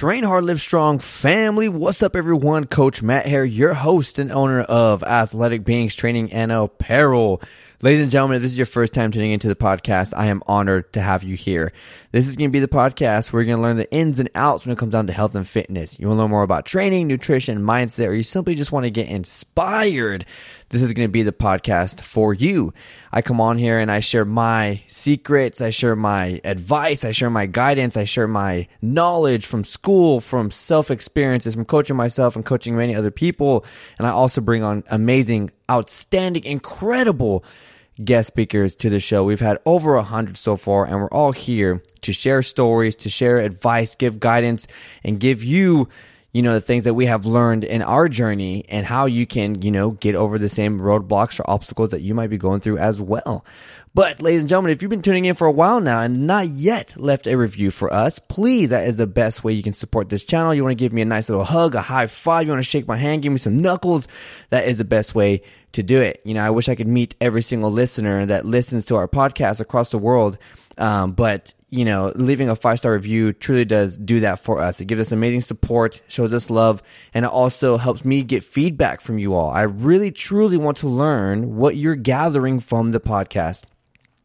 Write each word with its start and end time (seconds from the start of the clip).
Train 0.00 0.24
Hard, 0.24 0.44
Live 0.44 0.62
Strong 0.62 1.00
family. 1.00 1.68
What's 1.68 2.02
up, 2.02 2.16
everyone? 2.16 2.64
Coach 2.64 3.02
Matt 3.02 3.26
here, 3.26 3.44
your 3.44 3.74
host 3.74 4.18
and 4.18 4.32
owner 4.32 4.62
of 4.62 5.02
Athletic 5.02 5.62
Beings 5.62 5.94
Training 5.94 6.32
and 6.32 6.50
Apparel. 6.50 7.42
Ladies 7.82 8.00
and 8.00 8.10
gentlemen, 8.10 8.36
if 8.36 8.42
this 8.42 8.52
is 8.52 8.56
your 8.56 8.64
first 8.64 8.94
time 8.94 9.10
tuning 9.10 9.32
into 9.32 9.48
the 9.48 9.54
podcast, 9.54 10.14
I 10.16 10.28
am 10.28 10.42
honored 10.46 10.90
to 10.94 11.02
have 11.02 11.22
you 11.22 11.36
here. 11.36 11.74
This 12.12 12.28
is 12.28 12.36
going 12.36 12.48
to 12.48 12.52
be 12.52 12.60
the 12.60 12.66
podcast 12.66 13.30
where 13.30 13.42
you're 13.42 13.48
going 13.48 13.58
to 13.58 13.62
learn 13.62 13.76
the 13.76 13.92
ins 13.92 14.18
and 14.18 14.30
outs 14.34 14.64
when 14.64 14.72
it 14.72 14.78
comes 14.78 14.92
down 14.92 15.06
to 15.08 15.12
health 15.12 15.34
and 15.34 15.46
fitness. 15.46 16.00
You 16.00 16.08
want 16.08 16.16
to 16.16 16.22
learn 16.22 16.30
more 16.30 16.44
about 16.44 16.64
training, 16.64 17.06
nutrition, 17.06 17.60
mindset, 17.60 18.08
or 18.08 18.14
you 18.14 18.22
simply 18.22 18.54
just 18.54 18.72
want 18.72 18.84
to 18.84 18.90
get 18.90 19.06
inspired. 19.06 20.24
This 20.70 20.82
is 20.82 20.92
going 20.92 21.08
to 21.08 21.12
be 21.12 21.24
the 21.24 21.32
podcast 21.32 22.00
for 22.00 22.32
you. 22.32 22.72
I 23.10 23.22
come 23.22 23.40
on 23.40 23.58
here 23.58 23.80
and 23.80 23.90
I 23.90 23.98
share 23.98 24.24
my 24.24 24.82
secrets. 24.86 25.60
I 25.60 25.70
share 25.70 25.96
my 25.96 26.40
advice. 26.44 27.04
I 27.04 27.10
share 27.10 27.28
my 27.28 27.46
guidance. 27.46 27.96
I 27.96 28.04
share 28.04 28.28
my 28.28 28.68
knowledge 28.80 29.46
from 29.46 29.64
school, 29.64 30.20
from 30.20 30.52
self 30.52 30.92
experiences, 30.92 31.54
from 31.54 31.64
coaching 31.64 31.96
myself 31.96 32.36
and 32.36 32.46
coaching 32.46 32.76
many 32.76 32.94
other 32.94 33.10
people. 33.10 33.64
And 33.98 34.06
I 34.06 34.10
also 34.10 34.40
bring 34.40 34.62
on 34.62 34.84
amazing, 34.92 35.50
outstanding, 35.68 36.44
incredible 36.44 37.44
guest 38.04 38.28
speakers 38.28 38.76
to 38.76 38.90
the 38.90 39.00
show. 39.00 39.24
We've 39.24 39.40
had 39.40 39.58
over 39.66 39.96
a 39.96 40.04
hundred 40.04 40.36
so 40.36 40.54
far, 40.54 40.86
and 40.86 40.94
we're 41.00 41.10
all 41.10 41.32
here 41.32 41.82
to 42.02 42.12
share 42.12 42.44
stories, 42.44 42.94
to 42.96 43.10
share 43.10 43.38
advice, 43.38 43.96
give 43.96 44.20
guidance, 44.20 44.68
and 45.02 45.18
give 45.18 45.42
you, 45.42 45.88
you 46.32 46.42
know, 46.42 46.52
the 46.54 46.60
things 46.60 46.84
that 46.84 46.94
we 46.94 47.06
have 47.06 47.26
learned 47.26 47.64
in 47.64 47.82
our 47.82 48.08
journey 48.08 48.64
and 48.68 48.86
how 48.86 49.06
you 49.06 49.26
can, 49.26 49.62
you 49.62 49.70
know, 49.70 49.90
get 49.90 50.14
over 50.14 50.38
the 50.38 50.48
same 50.48 50.78
roadblocks 50.78 51.40
or 51.40 51.50
obstacles 51.50 51.90
that 51.90 52.02
you 52.02 52.14
might 52.14 52.30
be 52.30 52.38
going 52.38 52.60
through 52.60 52.78
as 52.78 53.00
well. 53.00 53.44
But, 53.92 54.22
ladies 54.22 54.42
and 54.42 54.48
gentlemen, 54.48 54.70
if 54.70 54.82
you've 54.82 54.90
been 54.90 55.02
tuning 55.02 55.24
in 55.24 55.34
for 55.34 55.48
a 55.48 55.52
while 55.52 55.80
now 55.80 56.00
and 56.00 56.28
not 56.28 56.46
yet 56.46 56.94
left 56.96 57.26
a 57.26 57.34
review 57.34 57.72
for 57.72 57.92
us, 57.92 58.20
please, 58.20 58.70
that 58.70 58.86
is 58.86 58.96
the 58.96 59.08
best 59.08 59.42
way 59.42 59.52
you 59.52 59.64
can 59.64 59.72
support 59.72 60.08
this 60.08 60.24
channel. 60.24 60.54
You 60.54 60.62
want 60.62 60.78
to 60.78 60.82
give 60.82 60.92
me 60.92 61.02
a 61.02 61.06
nice 61.06 61.28
little 61.28 61.42
hug, 61.42 61.74
a 61.74 61.80
high 61.80 62.06
five, 62.06 62.46
you 62.46 62.52
want 62.52 62.62
to 62.62 62.70
shake 62.70 62.86
my 62.86 62.96
hand, 62.96 63.22
give 63.22 63.32
me 63.32 63.38
some 63.38 63.60
knuckles. 63.60 64.06
That 64.50 64.68
is 64.68 64.78
the 64.78 64.84
best 64.84 65.16
way 65.16 65.42
to 65.72 65.82
do 65.82 66.00
it. 66.00 66.20
You 66.24 66.34
know, 66.34 66.42
I 66.44 66.50
wish 66.50 66.68
I 66.68 66.74
could 66.74 66.88
meet 66.88 67.14
every 67.20 67.42
single 67.42 67.70
listener 67.70 68.26
that 68.26 68.44
listens 68.44 68.84
to 68.86 68.96
our 68.96 69.08
podcast 69.08 69.60
across 69.60 69.90
the 69.90 69.98
world. 69.98 70.38
Um, 70.78 71.12
but 71.12 71.54
you 71.70 71.84
know, 71.84 72.12
leaving 72.16 72.48
a 72.48 72.56
five 72.56 72.78
star 72.78 72.92
review 72.94 73.32
truly 73.32 73.64
does 73.64 73.96
do 73.96 74.20
that 74.20 74.40
for 74.40 74.60
us. 74.60 74.80
It 74.80 74.86
gives 74.86 75.00
us 75.00 75.12
amazing 75.12 75.42
support, 75.42 76.02
shows 76.08 76.32
us 76.34 76.50
love, 76.50 76.82
and 77.14 77.24
it 77.24 77.30
also 77.30 77.76
helps 77.76 78.04
me 78.04 78.22
get 78.22 78.42
feedback 78.42 79.00
from 79.00 79.18
you 79.18 79.34
all. 79.34 79.50
I 79.50 79.62
really 79.62 80.10
truly 80.10 80.56
want 80.56 80.78
to 80.78 80.88
learn 80.88 81.56
what 81.56 81.76
you're 81.76 81.96
gathering 81.96 82.60
from 82.60 82.90
the 82.90 83.00
podcast. 83.00 83.64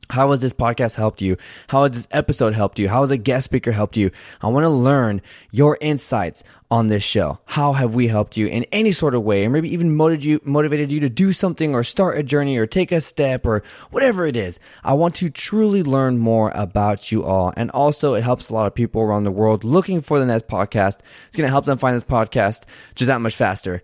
How 0.09 0.31
has 0.31 0.41
this 0.41 0.53
podcast 0.53 0.95
helped 0.95 1.21
you? 1.21 1.37
How 1.67 1.83
has 1.83 1.91
this 1.91 2.07
episode 2.11 2.53
helped 2.53 2.77
you? 2.79 2.89
How 2.89 3.01
has 3.01 3.11
a 3.11 3.17
guest 3.17 3.45
speaker 3.45 3.71
helped 3.71 3.97
you? 3.97 4.11
I 4.41 4.47
want 4.47 4.63
to 4.63 4.69
learn 4.69 5.21
your 5.51 5.77
insights 5.81 6.43
on 6.69 6.87
this 6.87 7.03
show. 7.03 7.39
How 7.45 7.73
have 7.73 7.95
we 7.95 8.07
helped 8.07 8.37
you 8.37 8.47
in 8.47 8.65
any 8.71 8.91
sort 8.91 9.15
of 9.15 9.23
way, 9.23 9.45
or 9.45 9.49
maybe 9.49 9.71
even 9.73 9.95
motivated 9.95 10.25
you, 10.25 10.41
motivated 10.43 10.91
you 10.91 10.99
to 10.99 11.09
do 11.09 11.33
something 11.33 11.73
or 11.73 11.83
start 11.83 12.17
a 12.17 12.23
journey 12.23 12.57
or 12.57 12.67
take 12.67 12.91
a 12.91 13.01
step 13.01 13.45
or 13.45 13.63
whatever 13.91 14.27
it 14.27 14.37
is. 14.37 14.59
I 14.83 14.93
want 14.93 15.15
to 15.15 15.29
truly 15.29 15.83
learn 15.83 16.17
more 16.17 16.51
about 16.53 17.11
you 17.11 17.23
all. 17.23 17.53
And 17.57 17.71
also 17.71 18.13
it 18.13 18.23
helps 18.23 18.49
a 18.49 18.53
lot 18.53 18.67
of 18.67 18.75
people 18.75 19.01
around 19.01 19.23
the 19.23 19.31
world 19.31 19.63
looking 19.63 20.01
for 20.01 20.19
the 20.19 20.25
next 20.25 20.47
podcast. 20.47 20.99
It's 21.27 21.37
going 21.37 21.47
to 21.47 21.51
help 21.51 21.65
them 21.65 21.77
find 21.77 21.95
this 21.95 22.03
podcast 22.03 22.63
just 22.95 23.07
that 23.07 23.21
much 23.21 23.35
faster. 23.35 23.81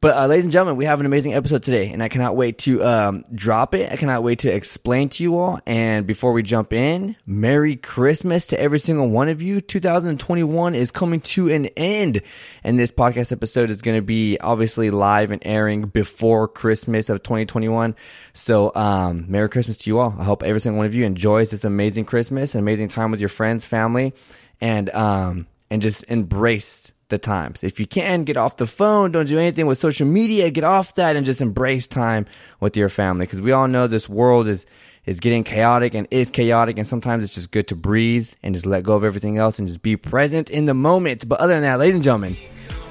But 0.00 0.16
uh, 0.16 0.26
ladies 0.28 0.44
and 0.44 0.52
gentlemen, 0.52 0.76
we 0.76 0.84
have 0.84 1.00
an 1.00 1.06
amazing 1.06 1.34
episode 1.34 1.64
today, 1.64 1.90
and 1.90 2.04
I 2.04 2.08
cannot 2.08 2.36
wait 2.36 2.58
to 2.58 2.84
um, 2.84 3.24
drop 3.34 3.74
it. 3.74 3.90
I 3.90 3.96
cannot 3.96 4.22
wait 4.22 4.40
to 4.40 4.54
explain 4.54 5.08
to 5.08 5.24
you 5.24 5.36
all. 5.36 5.58
And 5.66 6.06
before 6.06 6.32
we 6.32 6.44
jump 6.44 6.72
in, 6.72 7.16
Merry 7.26 7.74
Christmas 7.74 8.46
to 8.46 8.60
every 8.60 8.78
single 8.78 9.08
one 9.08 9.28
of 9.28 9.42
you. 9.42 9.60
2021 9.60 10.76
is 10.76 10.92
coming 10.92 11.20
to 11.22 11.48
an 11.48 11.66
end, 11.76 12.22
and 12.62 12.78
this 12.78 12.92
podcast 12.92 13.32
episode 13.32 13.70
is 13.70 13.82
going 13.82 13.96
to 13.96 14.02
be 14.02 14.38
obviously 14.38 14.92
live 14.92 15.32
and 15.32 15.42
airing 15.44 15.88
before 15.88 16.46
Christmas 16.46 17.08
of 17.08 17.24
2021. 17.24 17.96
So, 18.34 18.70
um, 18.76 19.24
Merry 19.28 19.48
Christmas 19.48 19.78
to 19.78 19.90
you 19.90 19.98
all. 19.98 20.14
I 20.16 20.22
hope 20.22 20.44
every 20.44 20.60
single 20.60 20.78
one 20.78 20.86
of 20.86 20.94
you 20.94 21.06
enjoys 21.06 21.50
this 21.50 21.64
amazing 21.64 22.04
Christmas, 22.04 22.54
an 22.54 22.60
amazing 22.60 22.86
time 22.86 23.10
with 23.10 23.18
your 23.18 23.30
friends, 23.30 23.64
family, 23.64 24.14
and 24.60 24.90
um, 24.90 25.48
and 25.70 25.82
just 25.82 26.04
embrace 26.04 26.92
the 27.08 27.18
times. 27.18 27.64
If 27.64 27.80
you 27.80 27.86
can, 27.86 28.24
get 28.24 28.36
off 28.36 28.56
the 28.56 28.66
phone. 28.66 29.12
Don't 29.12 29.26
do 29.26 29.38
anything 29.38 29.66
with 29.66 29.78
social 29.78 30.06
media. 30.06 30.50
Get 30.50 30.64
off 30.64 30.94
that 30.94 31.16
and 31.16 31.24
just 31.24 31.40
embrace 31.40 31.86
time 31.86 32.26
with 32.60 32.76
your 32.76 32.88
family. 32.88 33.26
Because 33.26 33.40
we 33.40 33.52
all 33.52 33.68
know 33.68 33.86
this 33.86 34.08
world 34.08 34.48
is 34.48 34.66
is 35.06 35.20
getting 35.20 35.42
chaotic 35.42 35.94
and 35.94 36.06
is 36.10 36.30
chaotic, 36.30 36.76
and 36.76 36.86
sometimes 36.86 37.24
it's 37.24 37.34
just 37.34 37.50
good 37.50 37.66
to 37.66 37.74
breathe 37.74 38.30
and 38.42 38.54
just 38.54 38.66
let 38.66 38.84
go 38.84 38.94
of 38.94 39.04
everything 39.04 39.38
else 39.38 39.58
and 39.58 39.66
just 39.66 39.80
be 39.80 39.96
present 39.96 40.50
in 40.50 40.66
the 40.66 40.74
moment. 40.74 41.26
But 41.26 41.40
other 41.40 41.54
than 41.54 41.62
that, 41.62 41.78
ladies 41.78 41.94
and 41.94 42.04
gentlemen, 42.04 42.36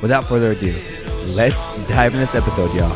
without 0.02 0.26
further 0.26 0.52
ado, 0.52 0.76
let's 1.36 1.56
dive 1.88 2.16
in 2.16 2.20
this 2.20 2.34
episode, 2.34 2.74
y'all. 2.74 2.96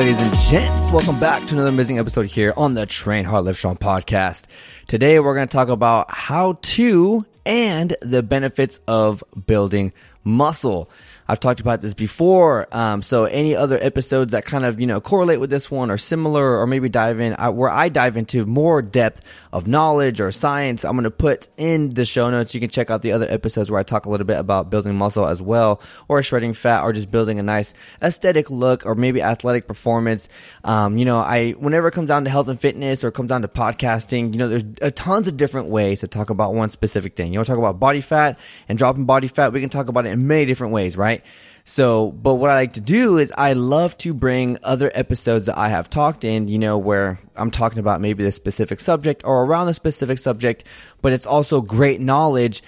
Ladies 0.00 0.18
and 0.18 0.34
gents, 0.38 0.90
welcome 0.90 1.20
back 1.20 1.46
to 1.46 1.52
another 1.52 1.68
amazing 1.68 1.98
episode 1.98 2.24
here 2.24 2.54
on 2.56 2.72
the 2.72 2.86
Train 2.86 3.22
Hard 3.26 3.44
Live 3.44 3.58
Strong 3.58 3.76
podcast. 3.76 4.46
Today 4.86 5.20
we're 5.20 5.34
going 5.34 5.46
to 5.46 5.52
talk 5.52 5.68
about 5.68 6.10
how 6.10 6.56
to 6.62 7.26
and 7.44 7.94
the 8.00 8.22
benefits 8.22 8.80
of 8.88 9.22
building 9.46 9.92
muscle. 10.24 10.88
I've 11.30 11.38
talked 11.38 11.60
about 11.60 11.80
this 11.80 11.94
before. 11.94 12.66
Um, 12.72 13.02
so 13.02 13.24
any 13.24 13.54
other 13.54 13.78
episodes 13.80 14.32
that 14.32 14.44
kind 14.44 14.64
of, 14.64 14.80
you 14.80 14.86
know, 14.88 15.00
correlate 15.00 15.38
with 15.38 15.48
this 15.48 15.70
one 15.70 15.88
or 15.88 15.96
similar 15.96 16.58
or 16.58 16.66
maybe 16.66 16.88
dive 16.88 17.20
in 17.20 17.36
I, 17.38 17.50
where 17.50 17.70
I 17.70 17.88
dive 17.88 18.16
into 18.16 18.44
more 18.46 18.82
depth 18.82 19.20
of 19.52 19.68
knowledge 19.68 20.20
or 20.20 20.32
science, 20.32 20.84
I'm 20.84 20.94
going 20.94 21.04
to 21.04 21.10
put 21.12 21.46
in 21.56 21.94
the 21.94 22.04
show 22.04 22.30
notes. 22.30 22.52
You 22.52 22.58
can 22.58 22.68
check 22.68 22.90
out 22.90 23.02
the 23.02 23.12
other 23.12 23.28
episodes 23.30 23.70
where 23.70 23.78
I 23.78 23.84
talk 23.84 24.06
a 24.06 24.10
little 24.10 24.26
bit 24.26 24.40
about 24.40 24.70
building 24.70 24.96
muscle 24.96 25.24
as 25.24 25.40
well 25.40 25.80
or 26.08 26.20
shredding 26.20 26.52
fat 26.52 26.82
or 26.82 26.92
just 26.92 27.12
building 27.12 27.38
a 27.38 27.44
nice 27.44 27.74
aesthetic 28.02 28.50
look 28.50 28.84
or 28.84 28.96
maybe 28.96 29.22
athletic 29.22 29.68
performance. 29.68 30.28
Um, 30.64 30.98
you 30.98 31.04
know, 31.04 31.18
I, 31.18 31.52
whenever 31.52 31.86
it 31.86 31.92
comes 31.92 32.08
down 32.08 32.24
to 32.24 32.30
health 32.30 32.48
and 32.48 32.60
fitness 32.60 33.04
or 33.04 33.12
comes 33.12 33.28
down 33.28 33.42
to 33.42 33.48
podcasting, 33.48 34.32
you 34.32 34.38
know, 34.40 34.48
there's 34.48 34.64
a 34.82 34.90
tons 34.90 35.28
of 35.28 35.36
different 35.36 35.68
ways 35.68 36.00
to 36.00 36.08
talk 36.08 36.30
about 36.30 36.54
one 36.54 36.70
specific 36.70 37.14
thing. 37.14 37.32
You 37.32 37.38
want 37.38 37.46
to 37.46 37.52
talk 37.52 37.58
about 37.60 37.78
body 37.78 38.00
fat 38.00 38.36
and 38.68 38.76
dropping 38.76 39.04
body 39.04 39.28
fat. 39.28 39.52
We 39.52 39.60
can 39.60 39.70
talk 39.70 39.86
about 39.86 40.06
it 40.06 40.10
in 40.10 40.26
many 40.26 40.44
different 40.44 40.72
ways, 40.72 40.96
right? 40.96 41.19
So, 41.64 42.10
but 42.10 42.34
what 42.34 42.50
I 42.50 42.54
like 42.54 42.72
to 42.74 42.80
do 42.80 43.18
is 43.18 43.32
I 43.36 43.52
love 43.52 43.96
to 43.98 44.12
bring 44.12 44.58
other 44.62 44.90
episodes 44.94 45.46
that 45.46 45.56
I 45.56 45.68
have 45.68 45.88
talked 45.88 46.24
in, 46.24 46.48
you 46.48 46.58
know, 46.58 46.78
where 46.78 47.18
I'm 47.36 47.50
talking 47.50 47.78
about 47.78 48.00
maybe 48.00 48.24
the 48.24 48.32
specific 48.32 48.80
subject 48.80 49.22
or 49.24 49.44
around 49.44 49.66
the 49.66 49.74
specific 49.74 50.18
subject, 50.18 50.64
but 51.00 51.12
it's 51.12 51.26
also 51.26 51.60
great 51.60 52.00
knowledge 52.00 52.62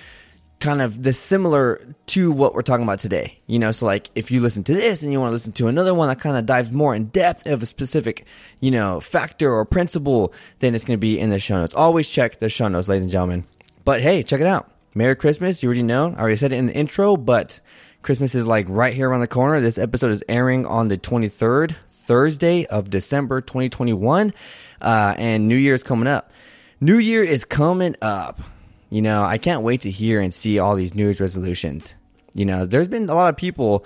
kind 0.63 0.81
of 0.81 1.03
the 1.03 1.13
similar 1.13 1.85
to 2.07 2.31
what 2.31 2.55
we're 2.55 2.63
talking 2.63 2.85
about 2.85 3.01
today. 3.01 3.41
You 3.49 3.59
know, 3.59 3.73
so 3.73 3.85
like 3.85 4.11
if 4.15 4.31
you 4.31 4.41
listen 4.41 4.63
to 4.65 4.73
this 4.73 5.03
and 5.03 5.11
you 5.11 5.19
want 5.19 5.31
to 5.31 5.35
listen 5.35 5.53
to 5.55 5.67
another 5.67 5.93
one 5.93 6.09
that 6.09 6.21
kind 6.21 6.37
of 6.37 6.47
dives 6.47 6.71
more 6.71 6.95
in 6.95 7.07
depth 7.07 7.47
of 7.47 7.63
a 7.63 7.67
specific, 7.67 8.25
you 8.61 8.71
know, 8.71 9.01
factor 9.01 9.53
or 9.53 9.65
principle, 9.65 10.33
then 10.61 10.77
it's 10.77 10.85
going 10.85 10.97
to 10.97 11.01
be 11.01 11.19
in 11.19 11.31
the 11.31 11.41
show 11.41 11.57
notes. 11.57 11.75
Always 11.75 12.09
check 12.09 12.39
the 12.39 12.49
show 12.49 12.69
notes, 12.69 12.89
ladies 12.89 13.03
and 13.03 13.11
gentlemen. 13.11 13.45
But 13.85 14.01
hey, 14.01 14.23
check 14.23 14.41
it 14.41 14.47
out. 14.47 14.71
Merry 14.95 15.17
Christmas. 15.17 15.63
You 15.63 15.67
already 15.67 15.83
know. 15.83 16.15
I 16.17 16.21
already 16.21 16.37
said 16.37 16.53
it 16.53 16.57
in 16.57 16.67
the 16.67 16.75
intro, 16.75 17.17
but 17.17 17.61
Christmas 18.03 18.35
is 18.35 18.49
like 18.49 18.67
right 18.69 18.93
here 18.93 19.09
around 19.09 19.21
the 19.21 19.29
corner. 19.29 19.61
This 19.61 19.79
episode 19.79 20.11
is 20.11 20.25
airing 20.29 20.67
on 20.67 20.89
the 20.89 20.99
23rd, 20.99 21.77
Thursday 21.89 22.67
of 22.67 22.91
December 22.91 23.41
2021. 23.41 24.35
Uh, 24.81 25.15
and 25.17 25.47
New 25.47 25.57
Year 25.57 25.75
is 25.75 25.85
coming 25.85 26.09
up. 26.09 26.33
New 26.81 26.99
Year 26.99 27.23
is 27.23 27.45
coming 27.45 27.95
up. 28.03 28.41
You 28.91 29.03
know, 29.03 29.23
I 29.23 29.39
can't 29.39 29.63
wait 29.63 29.83
to 29.83 29.91
hear 29.91 30.21
and 30.21 30.35
see 30.35 30.59
all 30.59 30.75
these 30.75 30.97
New 30.97 31.05
Year's 31.05 31.21
resolutions. 31.21 31.95
You 32.35 32.45
know, 32.45 32.67
there's 32.67 32.89
been 32.89 33.09
a 33.09 33.15
lot 33.15 33.29
of 33.29 33.37
people 33.37 33.85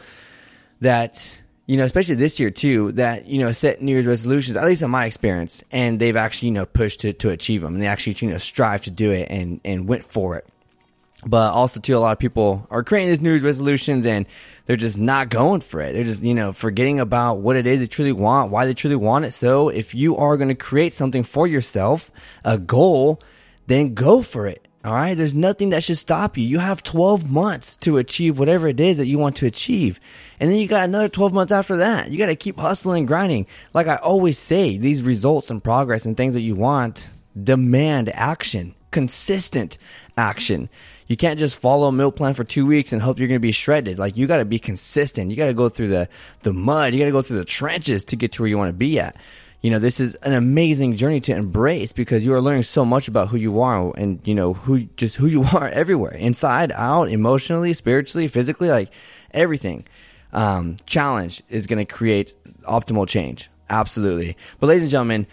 that, 0.81 1.43
you 1.67 1.77
know, 1.77 1.85
especially 1.85 2.15
this 2.15 2.41
year 2.41 2.51
too, 2.51 2.93
that, 2.93 3.27
you 3.27 3.39
know, 3.39 3.53
set 3.53 3.83
New 3.83 3.93
Year's 3.93 4.07
resolutions, 4.07 4.57
at 4.57 4.65
least 4.65 4.81
in 4.81 4.91
my 4.91 5.05
experience, 5.05 5.63
and 5.71 5.99
they've 6.01 6.17
actually, 6.17 6.49
you 6.49 6.55
know, 6.55 6.65
pushed 6.65 7.01
to, 7.01 7.13
to 7.13 7.29
achieve 7.29 7.61
them 7.61 7.75
and 7.75 7.83
they 7.83 7.87
actually, 7.87 8.17
you 8.19 8.31
know, 8.31 8.39
strive 8.39 8.83
to 8.85 8.91
do 8.91 9.11
it 9.11 9.29
and, 9.31 9.61
and 9.63 9.87
went 9.87 10.05
for 10.05 10.37
it. 10.37 10.47
But 11.27 11.53
also, 11.53 11.81
too, 11.81 11.97
a 11.97 11.99
lot 11.99 12.13
of 12.13 12.21
people 12.21 12.67
are 12.71 12.85
creating 12.85 13.09
these 13.09 13.21
New 13.21 13.37
resolutions 13.41 14.07
and 14.07 14.27
they're 14.67 14.77
just 14.77 14.97
not 14.97 15.29
going 15.29 15.61
for 15.61 15.81
it. 15.81 15.93
They're 15.93 16.05
just, 16.05 16.23
you 16.23 16.35
know, 16.35 16.53
forgetting 16.53 17.01
about 17.01 17.39
what 17.39 17.57
it 17.57 17.67
is 17.67 17.81
they 17.81 17.89
truly 17.89 18.13
want, 18.13 18.53
why 18.53 18.65
they 18.65 18.75
truly 18.75 18.95
want 18.95 19.25
it. 19.25 19.33
So 19.33 19.69
if 19.69 19.93
you 19.93 20.17
are 20.17 20.37
going 20.37 20.49
to 20.49 20.55
create 20.55 20.93
something 20.93 21.25
for 21.25 21.49
yourself, 21.49 22.13
a 22.45 22.57
goal, 22.59 23.21
then 23.67 23.95
go 23.95 24.23
for 24.23 24.47
it. 24.47 24.69
All 24.85 24.93
right. 24.93 25.17
There's 25.17 25.35
nothing 25.35 25.71
that 25.71 25.83
should 25.83 25.99
stop 25.99 26.37
you. 26.37 26.45
You 26.45 26.61
have 26.61 26.85
12 26.85 27.29
months 27.29 27.75
to 27.79 27.99
achieve 27.99 28.39
whatever 28.39 28.69
it 28.69 28.79
is 28.79 28.99
that 28.99 29.07
you 29.07 29.19
want 29.19 29.35
to 29.39 29.47
achieve. 29.47 29.99
And 30.39 30.49
then 30.49 30.59
you 30.59 30.69
got 30.69 30.85
another 30.85 31.09
12 31.09 31.33
months 31.33 31.53
after 31.53 31.79
that. 31.79 32.13
You 32.13 32.19
got 32.19 32.27
to 32.27 32.37
keep 32.37 32.61
hustling 32.61 33.01
and 33.01 33.09
grinding. 33.09 33.49
Like 33.75 33.89
I 33.89 33.97
always 33.97 34.39
say, 34.39 34.79
these 34.79 35.03
results 35.03 35.51
and 35.51 35.63
progress 35.63 36.07
and 36.07 36.17
things 36.17 36.35
that 36.35 36.43
you 36.43 36.55
want 36.55 37.11
demand 37.43 38.11
action, 38.11 38.77
consistent 38.93 39.77
action. 40.17 40.69
You 41.07 41.17
can't 41.17 41.39
just 41.39 41.59
follow 41.59 41.89
a 41.89 41.93
meal 41.93 42.11
plan 42.11 42.35
for 42.35 42.45
two 42.45 42.67
weeks 42.67 42.93
and 42.93 43.01
hope 43.01 43.19
you're 43.19 43.29
going 43.29 43.37
to 43.37 43.41
be 43.41 43.53
shredded. 43.53 43.99
Like 43.99 44.17
you 44.17 44.27
got 44.27 44.39
to 44.39 44.45
be 44.45 44.59
consistent. 44.59 45.31
You 45.31 45.37
got 45.37 45.47
to 45.47 45.55
go 45.55 45.69
through 45.69 45.89
the, 45.89 46.09
the 46.41 46.53
mud. 46.53 46.93
You 46.93 46.99
got 46.99 47.07
to 47.07 47.13
go 47.13 47.23
through 47.23 47.39
the 47.39 47.45
trenches 47.45 48.05
to 48.07 48.17
get 48.17 48.33
to 48.33 48.43
where 48.43 48.49
you 48.49 48.59
want 48.59 48.71
to 48.71 48.75
be 48.77 48.99
at. 48.99 49.17
You 49.63 49.71
know, 49.71 49.79
this 49.79 50.01
is 50.01 50.15
an 50.17 50.33
amazing 50.33 50.97
journey 50.97 51.21
to 51.21 51.35
embrace 51.35 51.93
because 51.93 52.25
you 52.25 52.35
are 52.35 52.41
learning 52.41 52.65
so 52.65 52.85
much 52.85 53.09
about 53.09 53.29
who 53.29 53.37
you 53.37 53.61
are 53.61 53.93
and, 53.97 54.21
you 54.25 54.35
know, 54.35 54.53
who, 54.53 54.81
just 54.97 55.17
who 55.17 55.27
you 55.27 55.45
are 55.55 55.69
everywhere, 55.69 56.13
inside, 56.13 56.73
out, 56.73 57.09
emotionally, 57.09 57.73
spiritually, 57.73 58.29
physically, 58.29 58.69
like 58.69 58.93
everything. 59.31 59.87
Um, 60.33 60.77
challenge 60.87 61.43
is 61.49 61.67
going 61.67 61.85
to 61.85 61.93
create 61.93 62.35
optimal 62.65 63.09
change. 63.09 63.49
Absolutely. 63.71 64.37
But 64.61 64.67
ladies 64.69 64.83
and 64.83 64.91
gentlemen, 64.91 65.27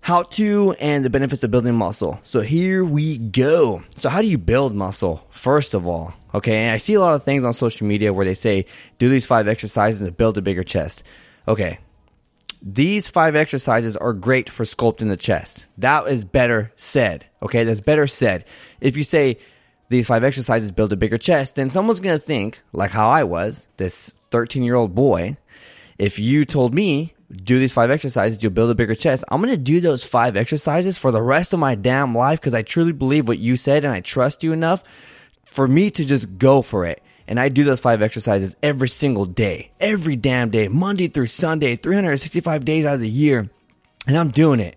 how 0.00 0.22
to 0.22 0.74
and 0.80 1.04
the 1.04 1.10
benefits 1.10 1.44
of 1.44 1.50
building 1.50 1.74
muscle. 1.74 2.18
So 2.22 2.40
here 2.40 2.84
we 2.84 3.18
go. 3.18 3.82
So 3.98 4.08
how 4.08 4.22
do 4.22 4.28
you 4.28 4.38
build 4.38 4.74
muscle? 4.74 5.26
First 5.30 5.74
of 5.74 5.86
all, 5.86 6.14
okay. 6.34 6.64
And 6.64 6.72
I 6.72 6.78
see 6.78 6.94
a 6.94 7.00
lot 7.00 7.14
of 7.14 7.22
things 7.22 7.44
on 7.44 7.52
social 7.52 7.86
media 7.86 8.12
where 8.12 8.24
they 8.24 8.34
say, 8.34 8.66
do 8.98 9.08
these 9.08 9.26
five 9.26 9.46
exercises 9.46 10.02
and 10.02 10.16
build 10.16 10.38
a 10.38 10.42
bigger 10.42 10.62
chest. 10.62 11.02
Okay. 11.46 11.78
These 12.62 13.08
five 13.08 13.36
exercises 13.36 13.96
are 13.96 14.12
great 14.12 14.48
for 14.50 14.64
sculpting 14.64 15.08
the 15.08 15.16
chest. 15.16 15.66
That 15.78 16.06
is 16.08 16.24
better 16.24 16.72
said. 16.76 17.26
Okay. 17.42 17.64
That's 17.64 17.80
better 17.80 18.06
said. 18.06 18.46
If 18.80 18.96
you 18.96 19.04
say 19.04 19.38
these 19.90 20.06
five 20.06 20.24
exercises 20.24 20.72
build 20.72 20.92
a 20.92 20.96
bigger 20.96 21.18
chest, 21.18 21.56
then 21.56 21.68
someone's 21.68 22.00
going 22.00 22.16
to 22.16 22.24
think 22.24 22.62
like 22.72 22.90
how 22.90 23.08
I 23.08 23.24
was, 23.24 23.68
this 23.76 24.14
13 24.30 24.62
year 24.62 24.76
old 24.76 24.94
boy. 24.94 25.36
If 25.98 26.18
you 26.18 26.46
told 26.46 26.72
me 26.74 27.14
do 27.30 27.58
these 27.58 27.72
five 27.72 27.90
exercises, 27.90 28.42
you'll 28.42 28.52
build 28.52 28.70
a 28.70 28.74
bigger 28.74 28.94
chest. 28.94 29.24
I'm 29.28 29.40
going 29.40 29.54
to 29.54 29.56
do 29.56 29.80
those 29.80 30.04
five 30.04 30.36
exercises 30.36 30.98
for 30.98 31.12
the 31.12 31.22
rest 31.22 31.52
of 31.52 31.60
my 31.60 31.74
damn 31.74 32.14
life 32.14 32.40
because 32.40 32.54
I 32.54 32.62
truly 32.62 32.92
believe 32.92 33.28
what 33.28 33.38
you 33.38 33.56
said 33.56 33.84
and 33.84 33.92
I 33.92 34.00
trust 34.00 34.42
you 34.42 34.52
enough 34.52 34.82
for 35.44 35.66
me 35.66 35.90
to 35.92 36.04
just 36.04 36.38
go 36.38 36.62
for 36.62 36.84
it. 36.84 37.02
And 37.28 37.38
I 37.38 37.48
do 37.48 37.62
those 37.62 37.78
five 37.78 38.02
exercises 38.02 38.56
every 38.60 38.88
single 38.88 39.24
day, 39.24 39.70
every 39.78 40.16
damn 40.16 40.50
day, 40.50 40.66
Monday 40.66 41.06
through 41.06 41.28
Sunday, 41.28 41.76
365 41.76 42.64
days 42.64 42.84
out 42.84 42.94
of 42.94 43.00
the 43.00 43.08
year. 43.08 43.48
And 44.08 44.18
I'm 44.18 44.30
doing 44.30 44.58
it. 44.58 44.74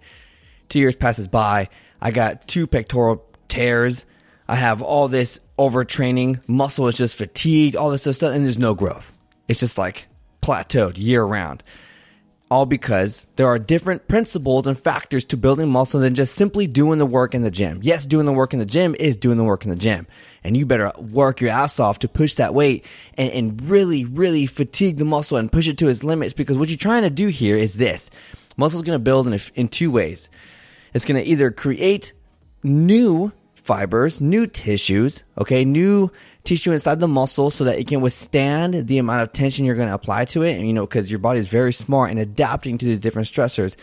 Two 0.70 0.78
years 0.78 0.96
passes 0.96 1.28
by. 1.28 1.70
I 2.00 2.12
got 2.12 2.48
two 2.48 2.68
pectoral 2.68 3.26
tears. 3.48 4.06
I 4.48 4.56
have 4.56 4.84
all 4.84 5.08
this 5.08 5.40
overtraining. 5.58 6.48
Muscle 6.48 6.88
is 6.88 6.98
just 6.98 7.16
fatigued, 7.16 7.76
all 7.76 7.90
this 7.90 8.02
stuff, 8.02 8.22
and 8.22 8.46
there's 8.46 8.60
no 8.60 8.76
growth. 8.76 9.12
It's 9.48 9.60
just 9.60 9.80
like 9.80 10.08
plateaued 10.44 10.98
year 10.98 11.24
round 11.24 11.64
all 12.54 12.68
because 12.68 13.26
there 13.36 13.48
are 13.48 13.58
different 13.58 14.08
principles 14.08 14.68
and 14.68 14.78
factors 14.78 15.26
to 15.26 15.36
building 15.36 15.68
muscle 15.68 16.00
than 16.00 16.14
just 16.14 16.36
simply 16.36 16.68
doing 16.68 17.00
the 17.00 17.06
work 17.06 17.34
in 17.34 17.42
the 17.42 17.50
gym. 17.50 17.80
Yes, 17.82 18.06
doing 18.06 18.28
the 18.28 18.32
work 18.32 18.54
in 18.54 18.60
the 18.60 18.66
gym 18.66 18.96
is 19.00 19.18
doing 19.18 19.40
the 19.40 19.44
work 19.44 19.64
in 19.64 19.72
the 19.72 19.76
gym. 19.76 20.06
And 20.44 20.56
you 20.56 20.68
better 20.68 20.92
work 21.00 21.42
your 21.42 21.50
ass 21.50 21.80
off 21.80 21.98
to 22.00 22.08
push 22.08 22.36
that 22.36 22.54
weight 22.54 22.86
and, 23.18 23.32
and 23.32 23.62
really, 23.68 24.06
really 24.06 24.46
fatigue 24.46 24.98
the 24.98 25.04
muscle 25.04 25.38
and 25.38 25.52
push 25.52 25.68
it 25.68 25.80
to 25.80 25.88
its 25.88 26.04
limits 26.04 26.34
because 26.34 26.56
what 26.56 26.70
you're 26.70 26.78
trying 26.78 27.02
to 27.02 27.10
do 27.10 27.28
here 27.28 27.58
is 27.58 27.74
this. 27.74 28.12
Muscle 28.56 28.80
is 28.80 28.86
going 28.86 29.00
to 29.00 29.04
build 29.04 29.26
in, 29.26 29.34
a, 29.34 29.40
in 29.56 29.68
two 29.68 29.90
ways. 29.90 30.30
It's 30.94 31.06
going 31.06 31.20
to 31.20 31.28
either 31.28 31.50
create 31.50 32.14
new 32.62 33.32
fibers, 33.56 34.22
new 34.22 34.46
tissues, 34.46 35.24
okay, 35.40 35.66
new 35.66 36.12
tissue 36.44 36.72
inside 36.72 37.00
the 37.00 37.08
muscle 37.08 37.50
so 37.50 37.64
that 37.64 37.80
it 37.80 37.88
can 37.88 38.02
withstand 38.02 38.88
the 38.88 38.98
amount 38.98 39.22
of 39.22 39.32
tension 39.32 39.66
you're 39.66 39.76
going 39.76 39.88
to 39.88 39.94
apply 39.94 40.26
to 40.26 40.44
it. 40.44 40.58
And, 40.58 40.68
you 40.68 40.74
know, 40.74 40.86
because 40.86 41.10
your 41.10 41.20
body 41.20 41.40
is 41.40 41.48
very 41.48 41.74
smart 41.74 42.12
in 42.12 42.18
adapting 42.18 42.78
to 42.80 42.86
these 42.86 43.00
different 43.00 43.28
stressors. 43.28 43.76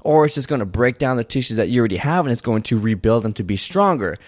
Or 0.00 0.24
it's 0.24 0.34
just 0.34 0.48
going 0.48 0.58
to 0.58 0.66
break 0.66 0.98
down 0.98 1.16
the 1.16 1.24
tissues 1.24 1.58
that 1.58 1.68
you 1.68 1.78
already 1.78 1.96
have 1.96 2.24
and 2.26 2.32
it's 2.32 2.42
going 2.42 2.62
to 2.64 2.78
rebuild 2.78 3.22
them 3.22 3.34
to 3.34 3.44
be 3.44 3.56
stronger. 3.56 4.18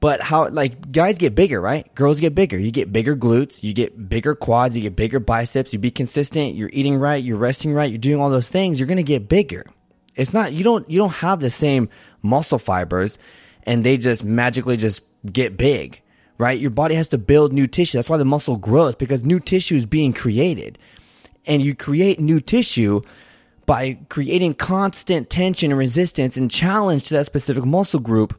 But 0.00 0.20
how, 0.20 0.48
like, 0.48 0.90
guys 0.92 1.16
get 1.16 1.34
bigger, 1.34 1.60
right? 1.60 1.92
Girls 1.94 2.20
get 2.20 2.34
bigger. 2.34 2.58
You 2.58 2.72
get 2.72 2.92
bigger 2.92 3.16
glutes, 3.16 3.62
you 3.62 3.72
get 3.72 4.08
bigger 4.08 4.34
quads, 4.34 4.76
you 4.76 4.82
get 4.82 4.96
bigger 4.96 5.20
biceps, 5.20 5.72
you 5.72 5.78
be 5.78 5.92
consistent, 5.92 6.56
you're 6.56 6.70
eating 6.72 6.96
right, 6.96 7.22
you're 7.22 7.38
resting 7.38 7.72
right, 7.72 7.88
you're 7.88 7.98
doing 7.98 8.20
all 8.20 8.28
those 8.28 8.50
things, 8.50 8.80
you're 8.80 8.88
going 8.88 8.96
to 8.96 9.04
get 9.04 9.28
bigger. 9.28 9.64
It's 10.16 10.34
not, 10.34 10.52
you 10.52 10.64
don't, 10.64 10.90
you 10.90 10.98
don't 10.98 11.12
have 11.14 11.40
the 11.40 11.50
same 11.50 11.88
muscle 12.20 12.58
fibers 12.58 13.16
and 13.62 13.84
they 13.84 13.96
just 13.96 14.24
magically 14.24 14.76
just 14.76 15.02
get 15.24 15.56
big 15.56 16.01
right? 16.42 16.58
Your 16.58 16.70
body 16.70 16.96
has 16.96 17.08
to 17.10 17.18
build 17.18 17.52
new 17.52 17.68
tissue. 17.68 17.96
That's 17.96 18.10
why 18.10 18.16
the 18.16 18.24
muscle 18.24 18.56
grows 18.56 18.96
because 18.96 19.24
new 19.24 19.38
tissue 19.38 19.76
is 19.76 19.86
being 19.86 20.12
created. 20.12 20.76
And 21.46 21.62
you 21.62 21.76
create 21.76 22.18
new 22.18 22.40
tissue 22.40 23.00
by 23.64 23.98
creating 24.08 24.54
constant 24.54 25.30
tension 25.30 25.70
and 25.70 25.78
resistance 25.78 26.36
and 26.36 26.50
challenge 26.50 27.04
to 27.04 27.14
that 27.14 27.26
specific 27.26 27.64
muscle 27.64 28.00
group 28.00 28.36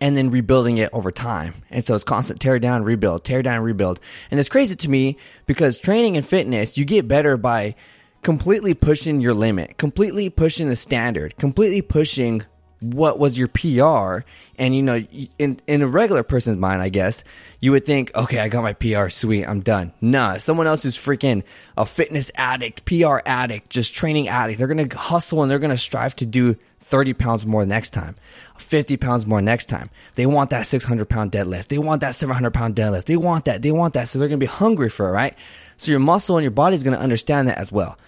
and 0.00 0.16
then 0.16 0.30
rebuilding 0.30 0.78
it 0.78 0.90
over 0.92 1.12
time. 1.12 1.54
And 1.70 1.84
so 1.84 1.94
it's 1.94 2.02
constant 2.02 2.40
tear 2.40 2.58
down, 2.58 2.82
rebuild, 2.82 3.22
tear 3.22 3.42
down, 3.42 3.62
rebuild. 3.62 4.00
And 4.32 4.40
it's 4.40 4.48
crazy 4.48 4.74
to 4.74 4.90
me 4.90 5.18
because 5.46 5.78
training 5.78 6.16
and 6.16 6.26
fitness, 6.26 6.76
you 6.76 6.84
get 6.84 7.06
better 7.06 7.36
by 7.36 7.76
completely 8.22 8.74
pushing 8.74 9.20
your 9.20 9.34
limit, 9.34 9.78
completely 9.78 10.30
pushing 10.30 10.68
the 10.68 10.74
standard, 10.74 11.36
completely 11.36 11.80
pushing 11.80 12.42
what 12.80 13.18
was 13.18 13.36
your 13.36 13.48
PR. 13.48 14.24
And 14.56 14.74
you 14.74 14.82
know, 14.82 15.04
in 15.38 15.60
in 15.66 15.82
a 15.82 15.88
regular 15.88 16.22
person's 16.22 16.58
mind, 16.58 16.82
I 16.82 16.88
guess 16.88 17.24
you 17.60 17.72
would 17.72 17.84
think, 17.84 18.14
okay, 18.14 18.38
I 18.38 18.48
got 18.48 18.62
my 18.62 18.72
PR, 18.72 19.08
sweet, 19.08 19.44
I'm 19.44 19.60
done. 19.60 19.92
Nah, 20.00 20.38
someone 20.38 20.66
else 20.66 20.82
who's 20.82 20.96
freaking 20.96 21.42
a 21.76 21.84
fitness 21.84 22.30
addict, 22.36 22.84
PR 22.84 23.18
addict, 23.26 23.70
just 23.70 23.94
training 23.94 24.28
addict. 24.28 24.58
They're 24.58 24.68
gonna 24.68 24.94
hustle 24.94 25.42
and 25.42 25.50
they're 25.50 25.58
gonna 25.58 25.78
strive 25.78 26.14
to 26.16 26.26
do 26.26 26.56
30 26.80 27.14
pounds 27.14 27.44
more 27.44 27.66
next 27.66 27.90
time, 27.90 28.16
50 28.58 28.96
pounds 28.96 29.26
more 29.26 29.42
next 29.42 29.66
time. 29.66 29.90
They 30.14 30.26
want 30.26 30.50
that 30.50 30.66
600 30.66 31.08
pound 31.08 31.32
deadlift. 31.32 31.68
They 31.68 31.78
want 31.78 32.00
that 32.00 32.14
700 32.14 32.52
pound 32.52 32.76
deadlift. 32.76 33.04
They 33.06 33.16
want 33.16 33.44
that. 33.46 33.62
They 33.62 33.72
want 33.72 33.94
that. 33.94 34.08
So 34.08 34.18
they're 34.18 34.28
gonna 34.28 34.38
be 34.38 34.46
hungry 34.46 34.88
for 34.88 35.08
it, 35.08 35.12
right? 35.12 35.34
So 35.76 35.90
your 35.90 36.00
muscle 36.00 36.36
and 36.36 36.42
your 36.44 36.50
body 36.50 36.76
is 36.76 36.82
gonna 36.82 36.96
understand 36.96 37.48
that 37.48 37.58
as 37.58 37.70
well. 37.72 37.98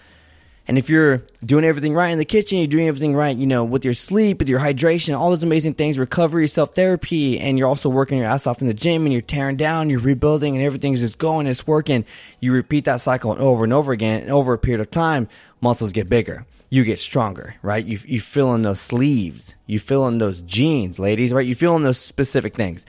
And 0.67 0.77
if 0.77 0.89
you're 0.89 1.23
doing 1.43 1.65
everything 1.65 1.93
right 1.93 2.09
in 2.09 2.19
the 2.19 2.25
kitchen, 2.25 2.59
you're 2.59 2.67
doing 2.67 2.87
everything 2.87 3.15
right, 3.15 3.35
you 3.35 3.47
know, 3.47 3.63
with 3.63 3.83
your 3.83 3.95
sleep, 3.95 4.39
with 4.39 4.47
your 4.47 4.59
hydration, 4.59 5.17
all 5.17 5.31
those 5.31 5.43
amazing 5.43 5.73
things, 5.73 5.97
recovery, 5.97 6.47
self 6.47 6.75
therapy, 6.75 7.39
and 7.39 7.57
you're 7.57 7.67
also 7.67 7.89
working 7.89 8.19
your 8.19 8.27
ass 8.27 8.45
off 8.45 8.61
in 8.61 8.67
the 8.67 8.73
gym 8.73 9.05
and 9.05 9.11
you're 9.11 9.21
tearing 9.21 9.57
down, 9.57 9.89
you're 9.89 9.99
rebuilding, 9.99 10.55
and 10.55 10.63
everything's 10.63 11.01
just 11.01 11.17
going, 11.17 11.47
it's 11.47 11.65
working. 11.65 12.05
You 12.39 12.53
repeat 12.53 12.85
that 12.85 13.01
cycle 13.01 13.35
over 13.37 13.63
and 13.63 13.73
over 13.73 13.91
again, 13.91 14.21
and 14.21 14.31
over 14.31 14.53
a 14.53 14.59
period 14.59 14.81
of 14.81 14.91
time, 14.91 15.27
muscles 15.61 15.91
get 15.91 16.07
bigger. 16.09 16.45
You 16.69 16.85
get 16.85 16.99
stronger, 16.99 17.55
right? 17.61 17.83
You, 17.83 17.99
you 18.05 18.21
fill 18.21 18.53
in 18.53 18.61
those 18.61 18.79
sleeves, 18.79 19.55
you 19.65 19.79
fill 19.79 20.07
in 20.07 20.19
those 20.19 20.41
jeans, 20.41 20.99
ladies, 20.99 21.33
right? 21.33 21.45
You 21.45 21.55
fill 21.55 21.75
in 21.75 21.83
those 21.83 21.97
specific 21.97 22.55
things. 22.55 22.85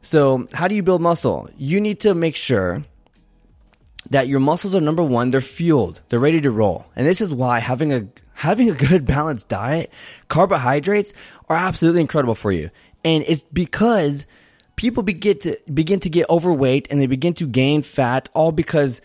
So, 0.00 0.48
how 0.52 0.66
do 0.66 0.74
you 0.74 0.82
build 0.82 1.02
muscle? 1.02 1.48
You 1.56 1.80
need 1.80 2.00
to 2.00 2.14
make 2.14 2.36
sure 2.36 2.84
that 4.10 4.28
your 4.28 4.40
muscles 4.40 4.74
are 4.74 4.80
number 4.80 5.02
one, 5.02 5.30
they're 5.30 5.40
fueled, 5.40 6.00
they're 6.08 6.20
ready 6.20 6.40
to 6.40 6.50
roll. 6.50 6.86
And 6.96 7.06
this 7.06 7.20
is 7.20 7.32
why 7.32 7.60
having 7.60 7.92
a, 7.92 8.06
having 8.34 8.70
a 8.70 8.74
good 8.74 9.06
balanced 9.06 9.48
diet, 9.48 9.92
carbohydrates 10.28 11.12
are 11.48 11.56
absolutely 11.56 12.00
incredible 12.00 12.34
for 12.34 12.52
you. 12.52 12.70
And 13.04 13.24
it's 13.26 13.44
because 13.52 14.26
people 14.76 15.02
begin 15.02 15.38
to, 15.40 15.58
begin 15.72 16.00
to 16.00 16.10
get 16.10 16.28
overweight 16.28 16.88
and 16.90 17.00
they 17.00 17.06
begin 17.06 17.34
to 17.34 17.46
gain 17.46 17.82
fat 17.82 18.28
all 18.34 18.52
because 18.52 19.00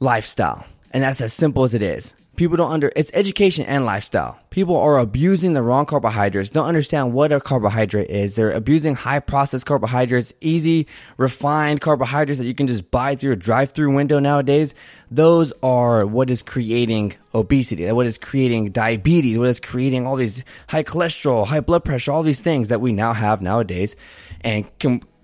lifestyle. 0.00 0.66
And 0.90 1.02
that's 1.02 1.20
as 1.20 1.32
simple 1.32 1.64
as 1.64 1.74
it 1.74 1.82
is. 1.82 2.14
People 2.38 2.56
don't 2.56 2.70
under, 2.70 2.92
it's 2.94 3.10
education 3.14 3.66
and 3.66 3.84
lifestyle. 3.84 4.38
People 4.50 4.76
are 4.76 5.00
abusing 5.00 5.54
the 5.54 5.62
wrong 5.62 5.86
carbohydrates, 5.86 6.50
don't 6.50 6.68
understand 6.68 7.12
what 7.12 7.32
a 7.32 7.40
carbohydrate 7.40 8.08
is. 8.08 8.36
They're 8.36 8.52
abusing 8.52 8.94
high 8.94 9.18
processed 9.18 9.66
carbohydrates, 9.66 10.32
easy, 10.40 10.86
refined 11.16 11.80
carbohydrates 11.80 12.38
that 12.38 12.46
you 12.46 12.54
can 12.54 12.68
just 12.68 12.92
buy 12.92 13.16
through 13.16 13.32
a 13.32 13.36
drive 13.36 13.72
through 13.72 13.92
window 13.92 14.20
nowadays. 14.20 14.72
Those 15.10 15.52
are 15.64 16.06
what 16.06 16.30
is 16.30 16.42
creating 16.42 17.16
obesity, 17.34 17.90
what 17.90 18.06
is 18.06 18.18
creating 18.18 18.70
diabetes, 18.70 19.36
what 19.36 19.48
is 19.48 19.58
creating 19.58 20.06
all 20.06 20.14
these 20.14 20.44
high 20.68 20.84
cholesterol, 20.84 21.44
high 21.44 21.60
blood 21.60 21.84
pressure, 21.84 22.12
all 22.12 22.22
these 22.22 22.40
things 22.40 22.68
that 22.68 22.80
we 22.80 22.92
now 22.92 23.14
have 23.14 23.42
nowadays 23.42 23.96
and 24.42 24.70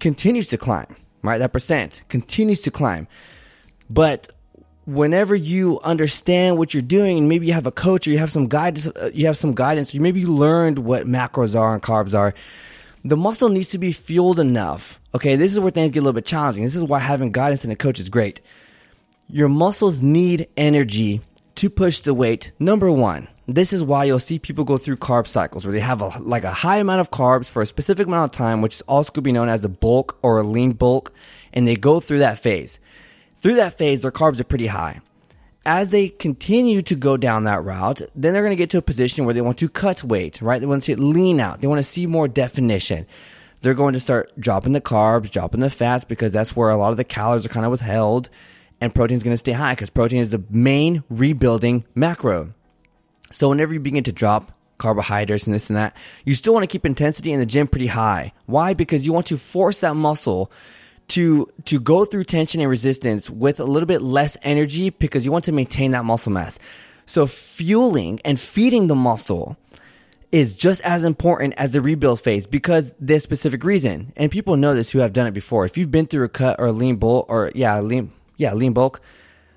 continues 0.01 0.49
to 0.49 0.59
climb, 0.59 0.97
right? 1.23 1.39
That 1.39 1.53
percent 1.53 2.03
continues 2.09 2.61
to 2.63 2.73
climb. 2.73 3.07
But 3.89 4.31
whenever 4.87 5.35
you 5.35 5.81
understand 5.81 6.59
what 6.59 6.75
you're 6.75 6.83
doing 6.83 7.27
maybe 7.27 7.47
you 7.47 7.53
have 7.53 7.67
a 7.67 7.73
coach 7.73 8.07
or 8.07 8.11
you 8.11 8.19
have 8.19 8.31
some 8.31 8.49
guidance 8.49 8.87
uh, 8.87 9.11
you 9.15 9.27
have 9.27 9.37
some 9.37 9.55
guidance 9.55 9.95
you 9.95 10.01
maybe 10.01 10.21
you 10.21 10.29
learned 10.29 10.79
what 10.79 11.07
macros 11.07 11.59
are 11.59 11.73
and 11.73 11.83
carbs 11.83 12.17
are 12.17 12.35
the 13.05 13.17
muscle 13.19 13.51
needs 13.51 13.69
to 13.69 13.79
be 13.79 13.93
fueled 13.93 14.41
enough. 14.41 14.99
Okay, 15.15 15.37
this 15.37 15.53
is 15.53 15.61
where 15.61 15.71
things 15.71 15.93
get 15.93 16.01
a 16.01 16.03
little 16.03 16.15
bit 16.15 16.25
challenging. 16.25 16.65
This 16.65 16.75
is 16.75 16.83
why 16.83 16.99
having 17.01 17.33
guidance 17.33 17.63
and 17.63 17.73
a 17.73 17.77
coach 17.77 18.01
is 18.01 18.09
great. 18.09 18.41
Your 19.29 19.49
muscles 19.49 20.01
need 20.01 20.49
energy 20.57 21.21
to 21.57 21.69
push 21.69 22.01
the 22.01 22.15
weight. 22.15 22.53
Number 22.59 22.91
one, 22.91 23.29
this 23.47 23.75
is 23.75 23.83
why 23.83 24.05
you'll 24.05 24.19
see 24.19 24.39
people 24.39 24.65
go 24.65 24.79
through 24.79 24.97
carb 24.97 25.27
cycles 25.27 25.67
where 25.67 25.73
they 25.73 25.81
have 25.81 26.01
a, 26.01 26.09
like 26.21 26.45
a 26.45 26.51
high 26.51 26.79
amount 26.79 27.01
of 27.01 27.11
carbs 27.11 27.47
for 27.47 27.61
a 27.61 27.67
specific 27.67 28.07
amount 28.07 28.33
of 28.33 28.39
time, 28.39 28.63
which 28.63 28.77
is 28.77 28.81
also 28.83 29.13
could 29.13 29.23
be 29.23 29.33
known 29.33 29.51
as 29.51 29.65
a 29.67 29.69
bulk 29.69 30.19
or 30.23 30.41
a 30.41 30.43
lean 30.43 30.73
bulk, 30.73 31.13
and 31.53 31.69
they 31.69 31.77
go 31.77 32.01
through 32.01 32.21
that 32.21 32.39
phase. 32.39 32.81
Through 33.45 33.57
that 33.57 33.77
phase, 33.77 34.01
their 34.01 34.11
carbs 34.11 34.41
are 34.41 34.45
pretty 34.45 34.69
high. 34.69 35.03
As 35.67 35.91
they 35.91 36.09
continue 36.09 36.81
to 36.81 36.95
go 36.95 37.19
down 37.19 37.45
that 37.45 37.63
route, 37.63 38.01
then 38.15 38.33
they're 38.33 38.43
going 38.43 38.57
to 38.57 38.57
get 38.57 38.71
to 38.71 38.79
a 38.79 38.83
position 38.83 39.27
where 39.27 39.35
they 39.35 39.43
want 39.43 39.59
to 39.59 39.69
cut 39.69 40.03
weight, 40.03 40.41
right? 40.41 40.59
They 40.59 40.67
want 40.67 40.85
to 40.85 40.99
lean 40.99 41.41
out. 41.41 41.61
They 41.61 41.67
want 41.67 41.79
to 41.79 41.83
see 41.83 42.07
more 42.07 42.27
definition. 42.27 43.07
They're 43.61 43.75
going 43.75 43.93
to 43.93 44.01
start 44.01 44.33
dropping 44.41 44.73
the 44.73 44.81
carbs, 44.81 45.31
dropping 45.31 45.61
the 45.61 45.69
fats 45.69 46.07
because 46.07 46.33
that's 46.33 46.57
where 46.57 46.71
a 46.71 46.79
lot 46.79 46.93
of 46.93 46.97
the 46.97 47.05
calories 47.05 47.45
are 47.45 47.51
kind 47.51 47.67
of 47.67 47.71
withheld 47.71 48.31
and 48.81 48.95
protein 48.95 49.19
is 49.19 49.23
going 49.23 49.35
to 49.35 49.39
stay 49.39 49.53
high 49.53 49.75
because 49.75 49.91
protein 49.91 50.21
is 50.21 50.31
the 50.31 50.43
main 50.49 51.05
rebuilding 51.11 51.85
macro. 51.95 52.55
So 53.31 53.51
whenever 53.51 53.75
you 53.75 53.81
begin 53.81 54.05
to 54.05 54.13
drop 54.13 54.53
carbohydrates 54.79 55.47
and 55.47 55.53
this 55.53 55.69
and 55.69 55.77
that, 55.77 55.95
you 56.25 56.35
still 56.35 56.55
want 56.55 56.63
to 56.63 56.73
keep 56.73 56.87
intensity 56.87 57.31
in 57.31 57.41
the 57.41 57.47
gym 57.47 57.69
pretty 57.69 57.89
high. 57.89 58.33
Why? 58.47 58.73
Because 58.73 59.05
you 59.05 59.13
want 59.13 59.27
to 59.27 59.37
force 59.37 59.81
that 59.81 59.97
muscle 59.97 60.51
to 61.09 61.49
to 61.67 61.81
go 61.81 62.05
through 62.05 62.25
tension 62.25 62.61
and 62.61 62.71
resistance 62.71 63.29
with 63.29 63.61
a 63.61 63.65
little 63.65 63.87
bit 63.87 64.03
less 64.03 64.37
energy 64.43 64.91
because 64.91 65.25
you 65.25 65.33
want 65.33 65.45
to 65.45 65.53
maintain 65.53 65.93
that 65.93 66.05
muscle 66.05 66.33
mass. 66.33 66.59
So 67.07 67.27
fueling 67.27 68.21
and 68.25 68.41
feeding 68.41 68.87
the 68.87 68.95
muscle 68.95 69.57
is 70.33 70.57
just 70.57 70.81
as 70.83 71.05
important 71.05 71.55
as 71.57 71.71
the 71.71 71.81
rebuild 71.81 72.21
phase 72.21 72.47
because 72.47 72.93
this 72.99 73.23
specific 73.23 73.63
reason. 73.63 74.13
And 74.17 74.33
people 74.33 74.57
know 74.57 74.75
this 74.75 74.91
who 74.91 74.99
have 74.99 75.13
done 75.13 75.27
it 75.27 75.33
before. 75.33 75.65
If 75.65 75.79
you've 75.79 75.93
been 75.93 76.07
through 76.07 76.25
a 76.25 76.29
cut 76.29 76.59
or 76.59 76.67
a 76.67 76.73
lean 76.73 76.97
bulk 76.97 77.27
or 77.29 77.53
yeah, 77.55 77.81
lean 77.81 78.11
yeah, 78.37 78.55
lean 78.55 78.73
bulk, 78.73 79.01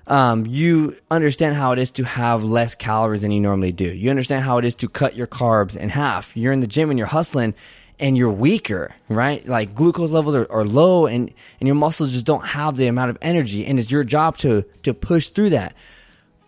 um, 0.06 0.46
you 0.46 0.96
understand 1.10 1.54
how 1.54 1.72
it 1.72 1.78
is 1.78 1.90
to 1.92 2.04
have 2.04 2.44
less 2.44 2.74
calories 2.74 3.22
than 3.22 3.30
you 3.32 3.40
normally 3.40 3.72
do. 3.72 3.92
You 3.92 4.10
understand 4.10 4.44
how 4.44 4.58
it 4.58 4.64
is 4.64 4.74
to 4.76 4.88
cut 4.88 5.16
your 5.16 5.26
carbs 5.26 5.76
in 5.76 5.88
half. 5.88 6.36
You're 6.36 6.52
in 6.52 6.60
the 6.60 6.66
gym 6.66 6.90
and 6.90 6.98
you're 6.98 7.08
hustling 7.08 7.54
and 8.00 8.16
you're 8.16 8.30
weaker, 8.30 8.94
right? 9.08 9.46
Like 9.46 9.74
glucose 9.74 10.10
levels 10.10 10.34
are, 10.34 10.50
are 10.50 10.64
low 10.64 11.06
and, 11.06 11.32
and 11.60 11.66
your 11.66 11.74
muscles 11.74 12.12
just 12.12 12.26
don't 12.26 12.46
have 12.46 12.76
the 12.76 12.86
amount 12.86 13.10
of 13.10 13.18
energy 13.20 13.66
and 13.66 13.78
it's 13.78 13.90
your 13.90 14.04
job 14.04 14.36
to, 14.38 14.64
to 14.84 14.94
push 14.94 15.28
through 15.30 15.50
that. 15.50 15.74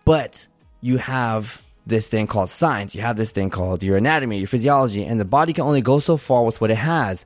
But 0.05 0.47
you 0.81 0.97
have 0.97 1.61
this 1.85 2.07
thing 2.07 2.27
called 2.27 2.49
science. 2.49 2.95
You 2.95 3.01
have 3.01 3.17
this 3.17 3.31
thing 3.31 3.49
called 3.49 3.83
your 3.83 3.97
anatomy, 3.97 4.37
your 4.37 4.47
physiology, 4.47 5.05
and 5.05 5.19
the 5.19 5.25
body 5.25 5.53
can 5.53 5.65
only 5.65 5.81
go 5.81 5.99
so 5.99 6.17
far 6.17 6.43
with 6.43 6.61
what 6.61 6.71
it 6.71 6.75
has. 6.75 7.25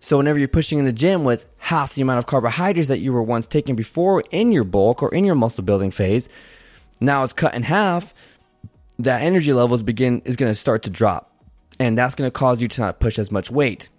So 0.00 0.18
whenever 0.18 0.38
you're 0.38 0.48
pushing 0.48 0.78
in 0.78 0.84
the 0.84 0.92
gym 0.92 1.24
with 1.24 1.46
half 1.56 1.94
the 1.94 2.02
amount 2.02 2.18
of 2.18 2.26
carbohydrates 2.26 2.88
that 2.88 3.00
you 3.00 3.12
were 3.12 3.22
once 3.22 3.46
taking 3.46 3.74
before 3.74 4.22
in 4.30 4.52
your 4.52 4.64
bulk 4.64 5.02
or 5.02 5.14
in 5.14 5.24
your 5.24 5.34
muscle 5.34 5.64
building 5.64 5.90
phase, 5.90 6.28
now 7.00 7.24
it's 7.24 7.32
cut 7.32 7.54
in 7.54 7.62
half, 7.62 8.14
that 8.98 9.22
energy 9.22 9.52
levels 9.52 9.82
begin 9.82 10.20
is 10.24 10.36
going 10.36 10.50
to 10.50 10.54
start 10.54 10.82
to 10.84 10.90
drop. 10.90 11.33
And 11.78 11.98
that's 11.98 12.14
going 12.14 12.28
to 12.28 12.32
cause 12.32 12.62
you 12.62 12.68
to 12.68 12.80
not 12.80 13.00
push 13.00 13.18
as 13.18 13.30
much 13.30 13.50
weight. 13.50 13.90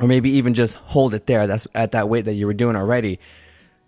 Or 0.00 0.08
maybe 0.08 0.30
even 0.30 0.54
just 0.54 0.76
hold 0.76 1.14
it 1.14 1.26
there. 1.26 1.46
That's 1.46 1.66
at 1.74 1.92
that 1.92 2.08
weight 2.08 2.24
that 2.24 2.34
you 2.34 2.46
were 2.46 2.54
doing 2.54 2.76
already. 2.76 3.20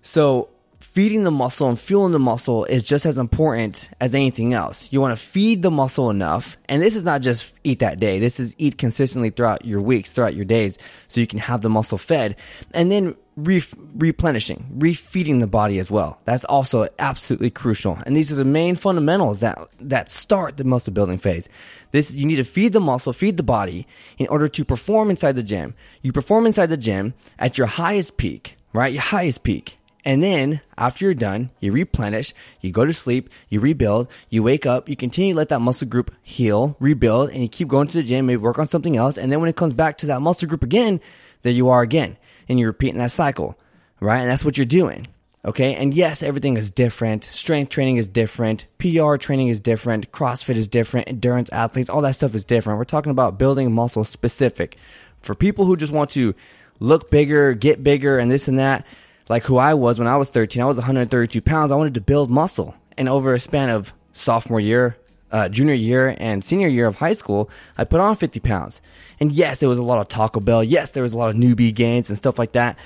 So 0.02 0.48
feeding 0.80 1.24
the 1.24 1.30
muscle 1.30 1.68
and 1.68 1.78
fueling 1.78 2.12
the 2.12 2.18
muscle 2.18 2.64
is 2.64 2.82
just 2.82 3.06
as 3.06 3.18
important 3.18 3.90
as 4.00 4.14
anything 4.14 4.54
else. 4.54 4.92
You 4.92 5.00
want 5.00 5.18
to 5.18 5.24
feed 5.24 5.62
the 5.62 5.70
muscle 5.70 6.10
enough. 6.10 6.56
And 6.68 6.82
this 6.82 6.96
is 6.96 7.02
not 7.02 7.22
just 7.22 7.52
eat 7.64 7.80
that 7.80 7.98
day. 7.98 8.18
This 8.18 8.38
is 8.38 8.54
eat 8.58 8.78
consistently 8.78 9.30
throughout 9.30 9.64
your 9.64 9.80
weeks, 9.80 10.12
throughout 10.12 10.34
your 10.34 10.44
days, 10.44 10.78
so 11.08 11.20
you 11.20 11.26
can 11.26 11.38
have 11.38 11.60
the 11.62 11.70
muscle 11.70 11.98
fed. 11.98 12.36
And 12.72 12.90
then 12.90 13.16
re- 13.36 13.62
replenishing, 13.94 14.74
refeeding 14.78 15.40
the 15.40 15.46
body 15.46 15.78
as 15.78 15.90
well. 15.90 16.20
That's 16.24 16.44
also 16.44 16.88
absolutely 16.98 17.50
crucial. 17.50 17.98
And 18.06 18.16
these 18.16 18.32
are 18.32 18.36
the 18.36 18.44
main 18.44 18.76
fundamentals 18.76 19.40
that, 19.40 19.58
that 19.80 20.08
start 20.08 20.56
the 20.56 20.64
muscle 20.64 20.92
building 20.92 21.18
phase. 21.18 21.48
This, 21.92 22.12
you 22.12 22.26
need 22.26 22.36
to 22.36 22.44
feed 22.44 22.72
the 22.72 22.80
muscle, 22.80 23.12
feed 23.12 23.36
the 23.36 23.42
body 23.42 23.86
in 24.18 24.26
order 24.28 24.48
to 24.48 24.64
perform 24.64 25.10
inside 25.10 25.36
the 25.36 25.42
gym. 25.42 25.74
You 26.02 26.12
perform 26.12 26.46
inside 26.46 26.66
the 26.66 26.76
gym 26.76 27.14
at 27.38 27.58
your 27.58 27.66
highest 27.66 28.16
peak, 28.16 28.56
right? 28.72 28.92
Your 28.92 29.02
highest 29.02 29.42
peak 29.42 29.78
and 30.06 30.22
then 30.22 30.60
after 30.78 31.04
you're 31.04 31.14
done, 31.14 31.50
you 31.58 31.72
replenish, 31.72 32.32
you 32.60 32.70
go 32.70 32.86
to 32.86 32.94
sleep, 32.94 33.28
you 33.48 33.58
rebuild, 33.58 34.06
you 34.30 34.40
wake 34.40 34.64
up, 34.64 34.88
you 34.88 34.94
continue 34.94 35.32
to 35.32 35.36
let 35.36 35.48
that 35.48 35.58
muscle 35.58 35.88
group 35.88 36.14
heal, 36.22 36.76
rebuild, 36.78 37.30
and 37.30 37.42
you 37.42 37.48
keep 37.48 37.66
going 37.66 37.88
to 37.88 37.96
the 37.96 38.04
gym, 38.04 38.26
maybe 38.26 38.36
work 38.36 38.60
on 38.60 38.68
something 38.68 38.96
else. 38.96 39.18
And 39.18 39.32
then 39.32 39.40
when 39.40 39.48
it 39.48 39.56
comes 39.56 39.74
back 39.74 39.98
to 39.98 40.06
that 40.06 40.22
muscle 40.22 40.46
group 40.46 40.62
again, 40.62 41.00
there 41.42 41.52
you 41.52 41.68
are 41.70 41.82
again. 41.82 42.18
And 42.48 42.58
you're 42.58 42.70
repeating 42.70 42.98
that 42.98 43.10
cycle, 43.10 43.58
right? 44.00 44.20
And 44.20 44.30
that's 44.30 44.44
what 44.44 44.56
you're 44.56 44.66
doing. 44.66 45.06
Okay. 45.44 45.74
And 45.74 45.94
yes, 45.94 46.22
everything 46.22 46.56
is 46.56 46.70
different. 46.70 47.24
Strength 47.24 47.70
training 47.70 47.96
is 47.96 48.08
different. 48.08 48.66
PR 48.78 49.16
training 49.16 49.48
is 49.48 49.60
different. 49.60 50.10
CrossFit 50.10 50.56
is 50.56 50.66
different. 50.66 51.08
Endurance 51.08 51.48
athletes, 51.50 51.88
all 51.88 52.00
that 52.02 52.16
stuff 52.16 52.34
is 52.34 52.44
different. 52.44 52.78
We're 52.78 52.84
talking 52.84 53.10
about 53.10 53.38
building 53.38 53.72
muscle 53.72 54.04
specific 54.04 54.76
for 55.20 55.34
people 55.34 55.64
who 55.64 55.76
just 55.76 55.92
want 55.92 56.10
to 56.10 56.34
look 56.80 57.10
bigger, 57.10 57.54
get 57.54 57.84
bigger, 57.84 58.18
and 58.18 58.30
this 58.30 58.48
and 58.48 58.58
that 58.58 58.84
like 59.28 59.42
who 59.44 59.56
I 59.56 59.74
was 59.74 59.98
when 59.98 60.08
I 60.08 60.16
was 60.16 60.30
13. 60.30 60.62
I 60.62 60.66
was 60.66 60.76
132 60.76 61.40
pounds. 61.42 61.70
I 61.70 61.76
wanted 61.76 61.94
to 61.94 62.00
build 62.00 62.30
muscle. 62.30 62.74
And 62.96 63.08
over 63.08 63.34
a 63.34 63.38
span 63.38 63.70
of 63.70 63.92
sophomore 64.12 64.60
year, 64.60 64.96
uh, 65.32 65.48
junior 65.48 65.74
year, 65.74 66.16
and 66.18 66.42
senior 66.44 66.68
year 66.68 66.86
of 66.86 66.96
high 66.96 67.14
school, 67.14 67.50
I 67.76 67.84
put 67.84 68.00
on 68.00 68.16
50 68.16 68.40
pounds. 68.40 68.80
And 69.20 69.32
yes, 69.32 69.62
it 69.62 69.66
was 69.66 69.78
a 69.78 69.82
lot 69.82 69.98
of 69.98 70.08
Taco 70.08 70.40
Bell. 70.40 70.62
Yes, 70.62 70.90
there 70.90 71.02
was 71.02 71.12
a 71.12 71.18
lot 71.18 71.30
of 71.30 71.36
newbie 71.36 71.74
gains 71.74 72.08
and 72.08 72.16
stuff 72.16 72.38
like 72.38 72.52
that. 72.52 72.78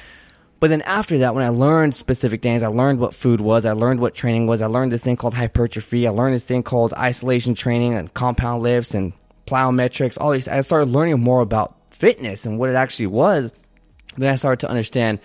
But 0.61 0.69
then 0.69 0.83
after 0.83 1.19
that, 1.19 1.35
when 1.35 1.45
I 1.45 1.49
learned 1.49 1.95
specific 1.95 2.43
things, 2.43 2.63
I 2.63 2.67
learned 2.67 3.01
what 3.01 3.15
food 3.15 3.41
was, 3.41 3.65
I 3.65 3.73
learned 3.73 4.01
what 4.01 4.15
training 4.15 4.47
was, 4.47 4.61
I 4.61 4.67
learned 4.67 4.93
this 4.93 5.03
thing 5.03 5.17
called 5.17 5.33
hypertrophy, 5.33 6.07
I 6.07 6.11
learned 6.11 6.35
this 6.35 6.45
thing 6.45 6.63
called 6.63 6.93
isolation 6.93 7.55
training 7.55 7.95
and 7.95 8.13
compound 8.13 8.63
lifts 8.63 8.95
and 8.95 9.15
plyometrics, 9.47 10.19
all 10.21 10.31
these. 10.33 10.49
I 10.49 10.61
started 10.61 10.91
learning 10.91 11.19
more 11.21 11.41
about 11.41 11.77
fitness 11.91 12.45
and 12.45 12.59
what 12.59 12.69
it 12.69 12.77
actually 12.77 13.07
was. 13.07 13.55
Then 14.19 14.31
I 14.31 14.37
started 14.37 14.61
to 14.61 14.69
understand 14.69 15.19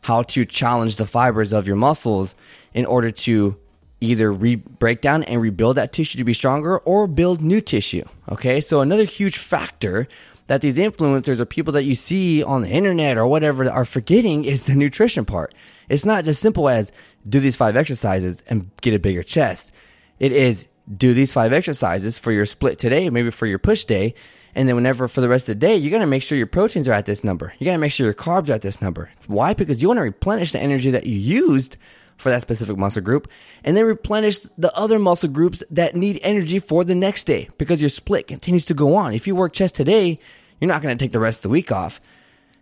how 0.00 0.22
to 0.22 0.46
challenge 0.46 0.96
the 0.96 1.06
fibers 1.06 1.52
of 1.52 1.66
your 1.66 1.76
muscles 1.76 2.34
in 2.72 2.86
order 2.86 3.10
to 3.10 3.58
either 4.00 4.32
re- 4.32 4.56
break 4.56 5.00
down 5.00 5.22
and 5.24 5.40
rebuild 5.40 5.76
that 5.76 5.92
tissue 5.92 6.18
to 6.18 6.24
be 6.24 6.32
stronger 6.32 6.78
or 6.78 7.06
build 7.06 7.42
new 7.42 7.60
tissue. 7.60 8.04
Okay. 8.30 8.60
So 8.60 8.80
another 8.80 9.04
huge 9.04 9.38
factor 9.38 10.08
that 10.46 10.60
these 10.60 10.76
influencers 10.76 11.40
or 11.40 11.44
people 11.44 11.72
that 11.74 11.84
you 11.84 11.94
see 11.94 12.42
on 12.42 12.62
the 12.62 12.68
internet 12.68 13.18
or 13.18 13.26
whatever 13.26 13.70
are 13.70 13.84
forgetting 13.84 14.44
is 14.44 14.64
the 14.64 14.74
nutrition 14.74 15.24
part. 15.24 15.54
It's 15.88 16.04
not 16.04 16.24
just 16.24 16.40
simple 16.40 16.68
as 16.68 16.92
do 17.28 17.40
these 17.40 17.56
five 17.56 17.76
exercises 17.76 18.42
and 18.48 18.70
get 18.80 18.94
a 18.94 18.98
bigger 18.98 19.22
chest. 19.22 19.72
It 20.18 20.32
is 20.32 20.68
do 20.96 21.12
these 21.12 21.32
five 21.32 21.52
exercises 21.52 22.18
for 22.18 22.32
your 22.32 22.46
split 22.46 22.78
today, 22.78 23.10
maybe 23.10 23.30
for 23.30 23.46
your 23.46 23.58
push 23.58 23.84
day, 23.84 24.14
and 24.54 24.66
then 24.68 24.74
whenever 24.74 25.06
for 25.06 25.20
the 25.20 25.28
rest 25.28 25.48
of 25.48 25.60
the 25.60 25.66
day, 25.66 25.76
you 25.76 25.90
got 25.90 25.98
to 25.98 26.06
make 26.06 26.22
sure 26.22 26.38
your 26.38 26.46
proteins 26.46 26.88
are 26.88 26.92
at 26.92 27.04
this 27.04 27.22
number. 27.22 27.52
You 27.58 27.66
got 27.66 27.72
to 27.72 27.78
make 27.78 27.92
sure 27.92 28.06
your 28.06 28.14
carbs 28.14 28.48
are 28.48 28.54
at 28.54 28.62
this 28.62 28.80
number. 28.80 29.10
Why? 29.26 29.52
Because 29.52 29.82
you 29.82 29.88
want 29.88 29.98
to 29.98 30.02
replenish 30.02 30.52
the 30.52 30.60
energy 30.60 30.90
that 30.90 31.06
you 31.06 31.16
used 31.16 31.76
for 32.18 32.30
that 32.30 32.42
specific 32.42 32.76
muscle 32.76 33.00
group 33.00 33.28
and 33.64 33.76
then 33.76 33.84
replenish 33.84 34.40
the 34.58 34.74
other 34.76 34.98
muscle 34.98 35.28
groups 35.28 35.62
that 35.70 35.96
need 35.96 36.20
energy 36.22 36.58
for 36.58 36.84
the 36.84 36.94
next 36.94 37.24
day 37.24 37.48
because 37.56 37.80
your 37.80 37.88
split 37.88 38.26
continues 38.26 38.66
to 38.66 38.74
go 38.74 38.96
on. 38.96 39.14
If 39.14 39.26
you 39.26 39.34
work 39.34 39.52
chest 39.52 39.76
today, 39.76 40.18
you're 40.60 40.68
not 40.68 40.82
going 40.82 40.96
to 40.96 41.02
take 41.02 41.12
the 41.12 41.20
rest 41.20 41.38
of 41.38 41.42
the 41.44 41.48
week 41.48 41.72
off. 41.72 42.00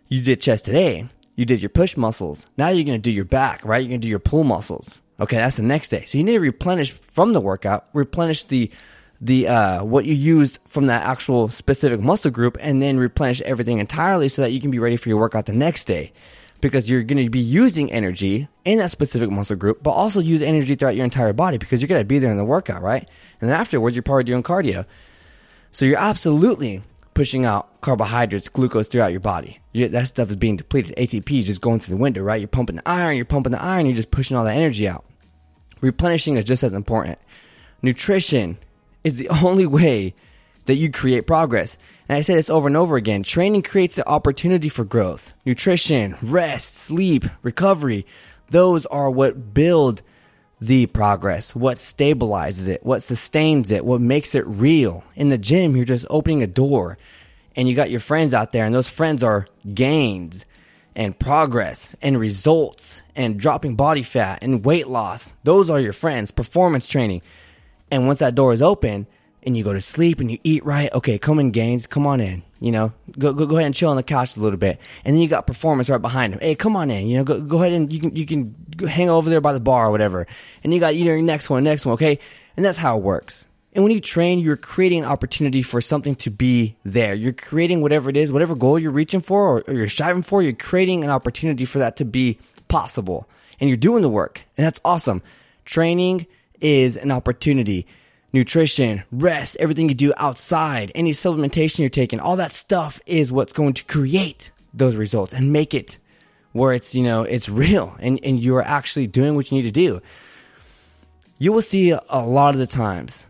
You 0.07 0.21
did 0.21 0.39
chest 0.39 0.65
today. 0.65 1.09
You 1.35 1.45
did 1.45 1.61
your 1.61 1.69
push 1.69 1.97
muscles. 1.97 2.47
Now 2.57 2.69
you're 2.69 2.85
going 2.85 2.97
to 2.97 3.01
do 3.01 3.11
your 3.11 3.25
back, 3.25 3.65
right? 3.65 3.79
You're 3.79 3.89
going 3.89 4.01
to 4.01 4.05
do 4.05 4.09
your 4.09 4.19
pull 4.19 4.43
muscles. 4.43 5.01
Okay. 5.19 5.37
That's 5.37 5.57
the 5.57 5.63
next 5.63 5.89
day. 5.89 6.05
So 6.05 6.17
you 6.17 6.23
need 6.23 6.33
to 6.33 6.39
replenish 6.39 6.91
from 6.91 7.33
the 7.33 7.41
workout, 7.41 7.87
replenish 7.93 8.45
the 8.45 8.71
the 9.19 9.47
uh, 9.47 9.83
what 9.83 10.05
you 10.05 10.13
used 10.13 10.59
from 10.65 10.87
that 10.87 11.03
actual 11.03 11.49
specific 11.49 11.99
muscle 11.99 12.29
group 12.29 12.55
and 12.59 12.81
then 12.81 12.97
replenish 12.97 13.41
everything 13.41 13.79
entirely 13.79 14.29
so 14.29 14.43
that 14.43 14.51
you 14.51 14.61
can 14.61 14.69
be 14.69 14.77
ready 14.77 14.95
for 14.95 15.09
your 15.09 15.17
workout 15.17 15.47
the 15.47 15.53
next 15.53 15.85
day 15.85 16.13
because 16.61 16.89
you're 16.89 17.03
going 17.03 17.23
to 17.23 17.29
be 17.29 17.39
using 17.39 17.91
energy 17.91 18.47
in 18.65 18.77
that 18.79 18.91
specific 18.91 19.29
muscle 19.29 19.55
group 19.55 19.83
but 19.83 19.91
also 19.91 20.19
use 20.19 20.41
energy 20.41 20.75
throughout 20.75 20.95
your 20.95 21.03
entire 21.03 21.33
body 21.33 21.57
because 21.57 21.81
you're 21.81 21.87
going 21.87 22.01
to 22.01 22.05
be 22.05 22.19
there 22.19 22.31
in 22.31 22.37
the 22.37 22.45
workout 22.45 22.81
right? 22.81 23.07
And 23.41 23.49
then 23.49 23.59
afterwards 23.59 23.95
you're 23.95 24.03
probably 24.03 24.23
doing 24.23 24.43
cardio. 24.43 24.85
So 25.71 25.85
you're 25.85 25.99
absolutely 25.99 26.81
pushing 27.13 27.45
out 27.45 27.81
carbohydrates 27.81 28.49
glucose 28.49 28.87
throughout 28.87 29.11
your 29.11 29.19
body. 29.19 29.59
You, 29.73 29.87
that 29.89 30.07
stuff 30.07 30.29
is 30.29 30.35
being 30.35 30.57
depleted. 30.57 30.95
Atp 30.97 31.39
is 31.39 31.47
just 31.47 31.61
going 31.61 31.79
to 31.79 31.89
the 31.89 31.97
window 31.97 32.21
right? 32.21 32.39
You're 32.39 32.47
pumping 32.47 32.77
the 32.77 32.87
iron 32.87 33.15
you're 33.15 33.25
pumping 33.25 33.51
the 33.51 33.61
iron 33.61 33.85
you're 33.85 33.95
just 33.95 34.11
pushing 34.11 34.37
all 34.37 34.45
that 34.45 34.57
energy 34.57 34.87
out. 34.87 35.05
Replenishing 35.81 36.37
is 36.37 36.45
just 36.45 36.63
as 36.63 36.73
important. 36.73 37.19
Nutrition 37.81 38.57
is 39.03 39.17
the 39.17 39.29
only 39.43 39.65
way 39.65 40.15
that 40.65 40.75
you 40.75 40.91
create 40.91 41.25
progress. 41.27 41.77
And 42.09 42.17
I 42.17 42.21
say 42.21 42.35
this 42.35 42.49
over 42.49 42.67
and 42.67 42.77
over 42.77 42.95
again. 42.95 43.23
Training 43.23 43.63
creates 43.63 43.95
the 43.95 44.07
opportunity 44.07 44.69
for 44.69 44.85
growth. 44.85 45.33
Nutrition, 45.45 46.15
rest, 46.21 46.75
sleep, 46.75 47.25
recovery, 47.41 48.05
those 48.49 48.85
are 48.85 49.09
what 49.09 49.53
build 49.53 50.01
the 50.59 50.85
progress, 50.87 51.53
what 51.53 51.77
stabilizes 51.77 52.67
it, 52.67 52.83
what 52.83 53.03
sustains 53.03 53.71
it, 53.71 53.85
what 53.85 54.01
makes 54.01 54.35
it 54.35 54.47
real. 54.47 55.03
In 55.15 55.29
the 55.29 55.37
gym, 55.37 55.75
you're 55.75 55.85
just 55.85 56.05
opening 56.09 56.41
a 56.41 56.47
door 56.47 56.97
and 57.55 57.67
you 57.67 57.75
got 57.75 57.91
your 57.91 57.99
friends 57.99 58.33
out 58.33 58.51
there 58.51 58.65
and 58.65 58.73
those 58.73 58.89
friends 58.89 59.21
are 59.21 59.47
gains 59.73 60.45
and 60.95 61.17
progress 61.17 61.95
and 62.01 62.17
results 62.17 63.01
and 63.15 63.39
dropping 63.39 63.75
body 63.75 64.01
fat 64.01 64.39
and 64.41 64.65
weight 64.65 64.87
loss. 64.87 65.35
Those 65.43 65.69
are 65.69 65.79
your 65.79 65.93
friends, 65.93 66.31
performance 66.31 66.87
training. 66.87 67.21
And 67.91 68.07
once 68.07 68.19
that 68.19 68.35
door 68.35 68.53
is 68.53 68.61
open 68.61 69.07
and 69.43 69.55
you 69.55 69.63
go 69.63 69.73
to 69.73 69.81
sleep 69.81 70.19
and 70.19 70.31
you 70.31 70.39
eat 70.43 70.65
right, 70.65 70.91
okay, 70.93 71.17
come 71.17 71.39
in 71.39 71.51
gains, 71.51 71.87
come 71.87 72.05
on 72.05 72.19
in. 72.19 72.43
You 72.59 72.71
know, 72.71 72.91
go, 73.17 73.33
go, 73.33 73.45
go 73.45 73.55
ahead 73.57 73.67
and 73.67 73.75
chill 73.75 73.89
on 73.89 73.97
the 73.97 74.03
couch 74.03 74.35
a 74.35 74.39
little 74.39 74.57
bit. 74.57 74.79
And 75.05 75.15
then 75.15 75.21
you 75.21 75.27
got 75.27 75.45
performance 75.45 75.89
right 75.89 76.01
behind 76.01 76.33
him. 76.33 76.39
Hey, 76.39 76.55
come 76.55 76.75
on 76.75 76.89
in. 76.89 77.07
You 77.07 77.17
know, 77.17 77.23
go, 77.23 77.39
go 77.41 77.61
ahead 77.61 77.73
and 77.73 77.93
you 77.93 77.99
can, 77.99 78.15
you 78.15 78.25
can 78.25 78.55
hang 78.87 79.09
over 79.09 79.29
there 79.29 79.41
by 79.41 79.53
the 79.53 79.59
bar 79.59 79.87
or 79.87 79.91
whatever. 79.91 80.25
And 80.63 80.73
you 80.73 80.79
got, 80.79 80.95
you 80.95 81.05
know, 81.05 81.11
your 81.11 81.21
next 81.21 81.49
one, 81.49 81.63
next 81.63 81.85
one, 81.85 81.93
okay? 81.93 82.19
And 82.55 82.65
that's 82.65 82.77
how 82.77 82.97
it 82.97 83.03
works. 83.03 83.45
And 83.73 83.83
when 83.83 83.93
you 83.93 84.01
train, 84.01 84.39
you're 84.39 84.57
creating 84.57 85.03
an 85.03 85.05
opportunity 85.05 85.61
for 85.61 85.81
something 85.81 86.15
to 86.15 86.31
be 86.31 86.75
there. 86.83 87.13
You're 87.13 87.31
creating 87.31 87.81
whatever 87.81 88.09
it 88.09 88.17
is, 88.17 88.31
whatever 88.31 88.55
goal 88.55 88.79
you're 88.79 88.91
reaching 88.91 89.21
for 89.21 89.57
or, 89.59 89.63
or 89.67 89.73
you're 89.75 89.87
striving 89.87 90.23
for, 90.23 90.41
you're 90.41 90.53
creating 90.53 91.03
an 91.03 91.11
opportunity 91.11 91.63
for 91.63 91.77
that 91.77 91.95
to 91.97 92.05
be 92.05 92.39
possible. 92.69 93.29
And 93.59 93.69
you're 93.69 93.77
doing 93.77 94.01
the 94.01 94.09
work. 94.09 94.43
And 94.57 94.65
that's 94.65 94.81
awesome. 94.83 95.21
Training 95.63 96.25
is 96.59 96.97
an 96.97 97.11
opportunity. 97.11 97.85
Nutrition, 98.33 99.03
rest, 99.11 99.57
everything 99.59 99.89
you 99.89 99.95
do 99.95 100.13
outside, 100.17 100.91
any 100.93 101.11
supplementation 101.11 101.79
you're 101.79 101.89
taking, 101.89 102.19
all 102.19 102.35
that 102.35 102.51
stuff 102.51 102.99
is 103.05 103.31
what's 103.31 103.53
going 103.53 103.73
to 103.73 103.85
create 103.85 104.51
those 104.73 104.95
results 104.95 105.33
and 105.33 105.53
make 105.53 105.73
it 105.73 105.97
where 106.51 106.73
it's, 106.73 106.93
you 106.93 107.03
know, 107.03 107.23
it's 107.23 107.49
real 107.49 107.95
and, 107.99 108.19
and 108.23 108.39
you're 108.39 108.61
actually 108.61 109.07
doing 109.07 109.35
what 109.35 109.51
you 109.51 109.57
need 109.57 109.63
to 109.63 109.71
do. 109.71 110.01
You 111.39 111.53
will 111.53 111.61
see 111.61 111.91
a 111.91 112.19
lot 112.19 112.53
of 112.53 112.59
the 112.59 112.67
times 112.67 113.27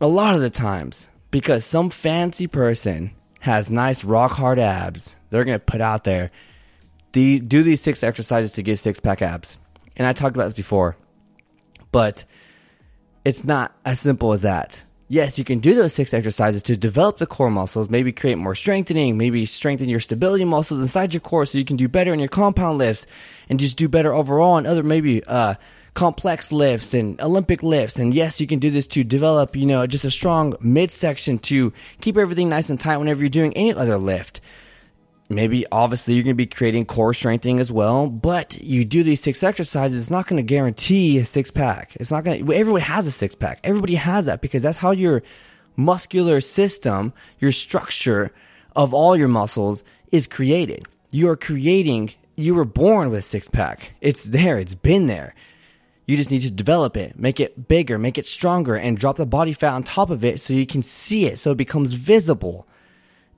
a 0.00 0.06
lot 0.06 0.34
of 0.34 0.40
the 0.40 0.50
times 0.50 1.08
because 1.30 1.64
some 1.64 1.90
fancy 1.90 2.46
person 2.46 3.12
has 3.40 3.70
nice 3.70 4.02
rock 4.04 4.32
hard 4.32 4.58
abs 4.58 5.14
they're 5.28 5.44
going 5.44 5.58
to 5.58 5.64
put 5.64 5.80
out 5.80 6.04
there 6.04 6.30
the, 7.12 7.40
do 7.40 7.62
these 7.62 7.80
six 7.80 8.02
exercises 8.02 8.52
to 8.52 8.62
get 8.62 8.78
six 8.78 8.98
pack 9.00 9.20
abs 9.20 9.58
and 9.96 10.06
i 10.06 10.12
talked 10.12 10.36
about 10.36 10.44
this 10.44 10.54
before 10.54 10.96
but 11.92 12.24
it's 13.24 13.44
not 13.44 13.74
as 13.84 14.00
simple 14.00 14.32
as 14.32 14.42
that 14.42 14.82
yes 15.08 15.38
you 15.38 15.44
can 15.44 15.58
do 15.58 15.74
those 15.74 15.92
six 15.92 16.14
exercises 16.14 16.62
to 16.62 16.76
develop 16.76 17.18
the 17.18 17.26
core 17.26 17.50
muscles 17.50 17.88
maybe 17.88 18.12
create 18.12 18.36
more 18.36 18.54
strengthening 18.54 19.16
maybe 19.16 19.44
strengthen 19.46 19.88
your 19.88 20.00
stability 20.00 20.44
muscles 20.44 20.80
inside 20.80 21.12
your 21.12 21.20
core 21.20 21.46
so 21.46 21.58
you 21.58 21.64
can 21.64 21.76
do 21.76 21.88
better 21.88 22.12
in 22.12 22.18
your 22.18 22.28
compound 22.28 22.78
lifts 22.78 23.06
and 23.48 23.60
just 23.60 23.76
do 23.76 23.88
better 23.88 24.12
overall 24.12 24.56
and 24.56 24.66
other 24.66 24.82
maybe 24.82 25.22
uh, 25.24 25.54
complex 25.94 26.52
lifts 26.52 26.94
and 26.94 27.20
Olympic 27.20 27.62
lifts. 27.62 27.98
And 27.98 28.14
yes, 28.14 28.40
you 28.40 28.46
can 28.46 28.58
do 28.58 28.70
this 28.70 28.86
to 28.88 29.04
develop, 29.04 29.56
you 29.56 29.66
know, 29.66 29.86
just 29.86 30.04
a 30.04 30.10
strong 30.10 30.54
midsection 30.60 31.38
to 31.40 31.72
keep 32.00 32.16
everything 32.16 32.48
nice 32.48 32.70
and 32.70 32.80
tight 32.80 32.98
whenever 32.98 33.20
you're 33.20 33.28
doing 33.28 33.56
any 33.56 33.74
other 33.74 33.98
lift. 33.98 34.40
Maybe 35.30 35.64
obviously 35.70 36.14
you're 36.14 36.24
going 36.24 36.34
to 36.34 36.36
be 36.36 36.46
creating 36.46 36.86
core 36.86 37.14
strengthening 37.14 37.60
as 37.60 37.70
well, 37.70 38.08
but 38.08 38.60
you 38.60 38.84
do 38.84 39.04
these 39.04 39.20
six 39.20 39.44
exercises, 39.44 40.00
it's 40.00 40.10
not 40.10 40.26
going 40.26 40.38
to 40.38 40.42
guarantee 40.42 41.18
a 41.18 41.24
six 41.24 41.52
pack. 41.52 41.96
It's 42.00 42.10
not 42.10 42.24
going 42.24 42.44
to, 42.44 42.52
everybody 42.52 42.82
has 42.82 43.06
a 43.06 43.12
six 43.12 43.36
pack. 43.36 43.60
Everybody 43.62 43.94
has 43.94 44.26
that 44.26 44.40
because 44.40 44.60
that's 44.60 44.78
how 44.78 44.90
your 44.90 45.22
muscular 45.76 46.40
system, 46.40 47.12
your 47.38 47.52
structure 47.52 48.32
of 48.74 48.92
all 48.92 49.16
your 49.16 49.28
muscles 49.28 49.84
is 50.10 50.26
created. 50.26 50.88
You 51.12 51.28
are 51.28 51.36
creating, 51.36 52.10
you 52.34 52.56
were 52.56 52.64
born 52.64 53.10
with 53.10 53.20
a 53.20 53.22
six 53.22 53.46
pack. 53.46 53.94
It's 54.00 54.24
there. 54.24 54.58
It's 54.58 54.74
been 54.74 55.06
there. 55.06 55.36
You 56.06 56.16
just 56.16 56.32
need 56.32 56.42
to 56.42 56.50
develop 56.50 56.96
it, 56.96 57.16
make 57.16 57.38
it 57.38 57.68
bigger, 57.68 58.00
make 58.00 58.18
it 58.18 58.26
stronger, 58.26 58.74
and 58.74 58.98
drop 58.98 59.14
the 59.14 59.26
body 59.26 59.52
fat 59.52 59.74
on 59.74 59.84
top 59.84 60.10
of 60.10 60.24
it 60.24 60.40
so 60.40 60.54
you 60.54 60.66
can 60.66 60.82
see 60.82 61.26
it, 61.26 61.38
so 61.38 61.52
it 61.52 61.56
becomes 61.56 61.92
visible. 61.92 62.66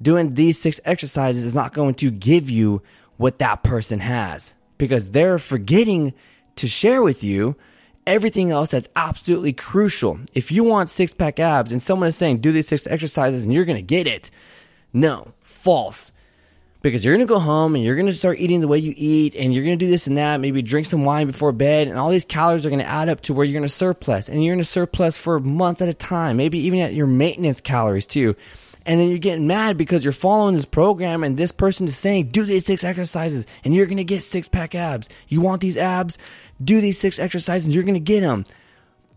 Doing 0.02 0.30
these 0.30 0.58
six 0.58 0.80
exercises 0.84 1.44
is 1.44 1.54
not 1.54 1.72
going 1.72 1.94
to 1.96 2.10
give 2.10 2.50
you 2.50 2.82
what 3.16 3.38
that 3.38 3.62
person 3.62 4.00
has 4.00 4.54
because 4.78 5.12
they're 5.12 5.38
forgetting 5.38 6.12
to 6.56 6.66
share 6.66 7.02
with 7.02 7.22
you 7.22 7.56
everything 8.06 8.50
else 8.50 8.72
that's 8.72 8.88
absolutely 8.96 9.52
crucial. 9.52 10.18
If 10.34 10.50
you 10.50 10.64
want 10.64 10.90
six 10.90 11.14
pack 11.14 11.38
abs 11.38 11.70
and 11.70 11.80
someone 11.80 12.08
is 12.08 12.16
saying 12.16 12.38
do 12.38 12.50
these 12.50 12.66
six 12.66 12.86
exercises 12.86 13.44
and 13.44 13.54
you're 13.54 13.64
going 13.64 13.76
to 13.76 13.82
get 13.82 14.06
it, 14.06 14.30
no, 14.92 15.32
false 15.40 16.10
because 16.82 17.04
you're 17.04 17.14
going 17.14 17.26
to 17.26 17.32
go 17.32 17.38
home 17.38 17.74
and 17.74 17.82
you're 17.84 17.94
going 17.94 18.06
to 18.06 18.14
start 18.14 18.40
eating 18.40 18.60
the 18.60 18.68
way 18.68 18.78
you 18.78 18.92
eat 18.96 19.34
and 19.36 19.54
you're 19.54 19.64
going 19.64 19.78
to 19.78 19.84
do 19.84 19.90
this 19.90 20.06
and 20.08 20.18
that, 20.18 20.40
maybe 20.40 20.60
drink 20.60 20.86
some 20.86 21.04
wine 21.04 21.28
before 21.28 21.52
bed 21.52 21.88
and 21.88 21.96
all 21.96 22.10
these 22.10 22.24
calories 22.24 22.66
are 22.66 22.70
going 22.70 22.80
to 22.80 22.88
add 22.88 23.08
up 23.08 23.20
to 23.22 23.32
where 23.32 23.46
you're 23.46 23.58
going 23.58 23.62
to 23.62 23.68
surplus 23.68 24.28
and 24.28 24.44
you're 24.44 24.54
going 24.54 24.64
to 24.64 24.70
surplus 24.70 25.16
for 25.16 25.38
months 25.40 25.80
at 25.80 25.88
a 25.88 25.94
time, 25.94 26.36
maybe 26.36 26.58
even 26.58 26.80
at 26.80 26.92
your 26.92 27.06
maintenance 27.06 27.60
calories 27.60 28.06
too. 28.06 28.34
And 28.84 29.00
then 29.00 29.08
you're 29.08 29.18
getting 29.18 29.46
mad 29.46 29.76
because 29.78 30.02
you're 30.02 30.12
following 30.12 30.54
this 30.54 30.64
program 30.64 31.22
and 31.22 31.36
this 31.36 31.52
person 31.52 31.86
is 31.86 31.96
saying, 31.96 32.28
do 32.28 32.44
these 32.44 32.66
six 32.66 32.82
exercises 32.84 33.46
and 33.64 33.74
you're 33.74 33.86
to 33.98 34.04
get 34.04 34.22
six 34.22 34.48
pack 34.48 34.74
abs. 34.74 35.08
You 35.28 35.40
want 35.40 35.60
these 35.60 35.76
abs? 35.76 36.18
Do 36.62 36.80
these 36.80 36.98
six 36.98 37.18
exercises 37.18 37.66
and 37.66 37.74
you're 37.74 37.84
to 37.94 38.00
get 38.00 38.20
them. 38.20 38.44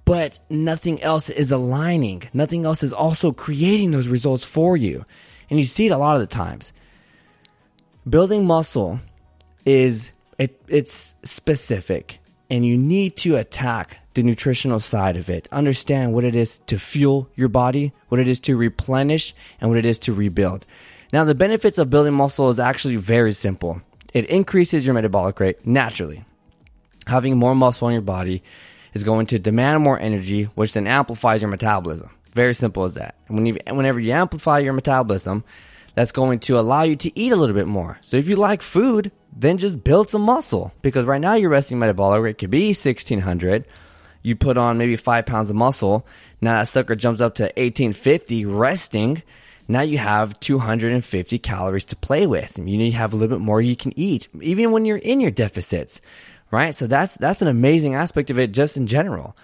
But 0.06 0.39
nothing 0.49 1.01
else 1.01 1.30
is 1.30 1.51
aligning. 1.51 2.23
Nothing 2.32 2.65
else 2.65 2.84
is 2.84 2.93
also 2.93 3.32
creating 3.32 3.91
those 3.91 4.08
results 4.08 4.43
for 4.43 4.78
you. 4.78 5.04
And 5.49 5.60
you 5.60 5.65
see 5.65 5.88
it 5.88 5.91
a 5.91 5.97
lot 5.97 6.15
of 6.15 6.21
the 6.21 6.28
times 6.28 6.73
building 8.08 8.45
muscle 8.45 8.99
is 9.65 10.12
it, 10.38 10.62
it's 10.67 11.15
specific 11.23 12.19
and 12.50 12.66
you 12.66 12.78
need 12.78 13.16
to 13.18 13.36
attack 13.36 14.00
the 14.14 14.24
nutritional 14.24 14.80
side 14.80 15.18
of 15.18 15.30
it. 15.30 15.48
Understand 15.52 16.14
what 16.14 16.24
it 16.24 16.36
is 16.36 16.60
to 16.68 16.78
fuel 16.78 17.30
your 17.36 17.50
body, 17.50 17.94
what 18.10 18.20
it 18.20 18.28
is 18.28 18.40
to 18.42 18.56
replenish, 18.56 19.36
and 19.60 19.70
what 19.70 19.78
it 19.78 19.86
is 19.86 20.00
to 20.00 20.14
rebuild. 20.14 20.66
Now, 21.14 21.24
the 21.24 21.36
benefits 21.36 21.78
of 21.78 21.90
building 21.90 22.14
muscle 22.14 22.50
is 22.50 22.60
actually 22.60 22.96
very 22.96 23.34
simple. 23.34 23.82
It 24.14 24.26
increases 24.26 24.86
your 24.86 24.96
metabolic 24.96 25.40
rate 25.40 25.66
naturally. 25.66 26.24
Having 27.08 27.38
more 27.38 27.54
muscle 27.54 27.88
in 27.90 27.94
your 27.94 28.02
body 28.02 28.42
is 28.94 29.04
going 29.04 29.26
to 29.28 29.40
demand 29.40 29.84
more 29.84 30.00
energy, 30.00 30.44
which 30.56 30.74
then 30.74 30.88
amplifies 30.88 31.42
your 31.42 31.52
metabolism. 31.52 32.10
Very 32.34 32.54
simple 32.54 32.84
as 32.84 32.96
that. 32.96 33.16
And 33.28 33.38
when 33.38 33.46
you, 33.46 33.58
whenever 33.68 34.00
you 34.00 34.12
amplify 34.12 34.60
your 34.60 34.74
metabolism, 34.74 35.44
that's 35.96 36.12
going 36.12 36.40
to 36.40 36.60
allow 36.60 36.84
you 36.84 36.98
to 36.98 37.20
eat 37.20 37.32
a 37.32 37.36
little 37.36 37.56
bit 37.56 37.68
more. 37.68 37.98
So 38.02 38.18
if 38.18 38.28
you 38.28 38.36
like 38.36 38.62
food, 38.62 39.12
then 39.36 39.58
just 39.58 39.84
build 39.84 40.10
some 40.10 40.22
muscle 40.22 40.74
because 40.82 41.06
right 41.06 41.22
now 41.22 41.34
your 41.34 41.50
resting 41.50 41.80
metabolic 41.80 42.22
rate 42.22 42.38
could 42.38 42.52
be 42.52 42.68
1600. 42.70 43.66
You 44.22 44.36
put 44.36 44.58
on 44.58 44.78
maybe 44.78 44.96
five 44.96 45.26
pounds 45.26 45.50
of 45.50 45.56
muscle. 45.56 46.06
Now 46.42 46.60
that 46.60 46.68
sucker 46.68 46.96
jumps 46.96 47.22
up 47.22 47.36
to 47.36 47.44
1850 47.44 48.46
resting. 48.46 49.24
Now 49.68 49.82
you 49.82 49.98
have 49.98 50.40
250 50.40 51.40
calories 51.40 51.86
to 51.86 51.96
play 51.96 52.28
with. 52.28 52.58
You 52.58 52.78
need 52.78 52.92
to 52.92 52.98
have 52.98 53.14
a 53.14 53.16
little 53.16 53.38
bit 53.38 53.44
more 53.44 53.62
you 53.62 53.76
can 53.76 53.98
eat, 53.98 54.28
even 54.42 54.72
when 54.72 54.86
you're 54.86 54.98
in 54.98 55.22
your 55.22 55.32
deficits, 55.32 56.02
right? 56.52 56.76
So 56.76 56.88
that's, 56.88 57.16
that's 57.16 57.42
an 57.42 57.48
amazing 57.48 57.96
aspect 57.96 58.30
of 58.30 58.38
it 58.38 58.52
just 58.52 58.78
in 58.78 58.86
general. 58.86 59.36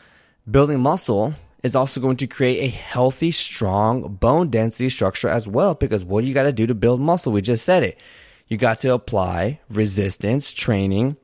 Building 0.50 0.80
muscle 0.80 1.34
is 1.64 1.76
also 1.76 2.02
going 2.02 2.18
to 2.18 2.28
create 2.28 2.60
a 2.60 2.70
healthy, 2.70 3.32
strong 3.32 4.16
bone 4.16 4.50
density 4.50 4.90
structure 4.90 5.30
as 5.30 5.48
well. 5.48 5.76
Because 5.76 6.04
what 6.04 6.22
do 6.22 6.28
you 6.28 6.34
got 6.34 6.44
to 6.44 6.52
do 6.52 6.68
to 6.68 6.76
build 6.76 7.00
muscle? 7.00 7.32
We 7.32 7.42
just 7.42 7.66
said 7.66 7.84
it. 7.84 8.00
You 8.48 8.58
got 8.58 8.80
to 8.80 8.94
apply 8.94 9.60
resistance 9.70 10.52
training 10.52 11.18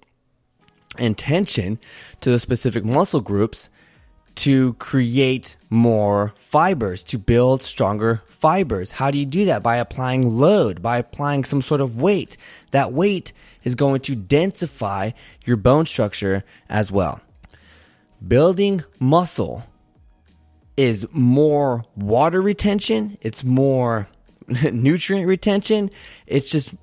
and 0.97 1.17
tension 1.17 1.79
to 2.21 2.31
the 2.31 2.39
specific 2.39 2.85
muscle 2.85 3.21
groups 3.21 3.69
to 4.35 4.73
create 4.73 5.57
more 5.69 6.33
fibers, 6.37 7.03
to 7.03 7.17
build 7.17 7.63
stronger 7.63 8.21
fibers. 8.27 8.91
How 8.91 9.09
do 9.09 9.17
you 9.17 9.25
do 9.25 9.45
that? 9.45 9.63
By 9.63 9.77
applying 9.77 10.37
load, 10.37 10.81
by 10.81 10.99
applying 10.99 11.43
some 11.43 11.61
sort 11.61 11.81
of 11.81 11.99
weight. 11.99 12.37
That 12.69 12.93
weight 12.93 13.33
is 13.63 13.73
going 13.73 14.01
to 14.01 14.15
densify 14.15 15.13
your 15.43 15.57
bone 15.57 15.87
structure 15.87 16.43
as 16.69 16.91
well. 16.91 17.19
Building 18.25 18.83
muscle 18.99 19.63
is 20.77 21.07
more 21.11 21.83
water 21.95 22.41
retention. 22.41 23.17
It's 23.21 23.43
more 23.43 24.07
nutrient 24.71 25.27
retention. 25.27 25.89
It's 26.27 26.49
just 26.49 26.73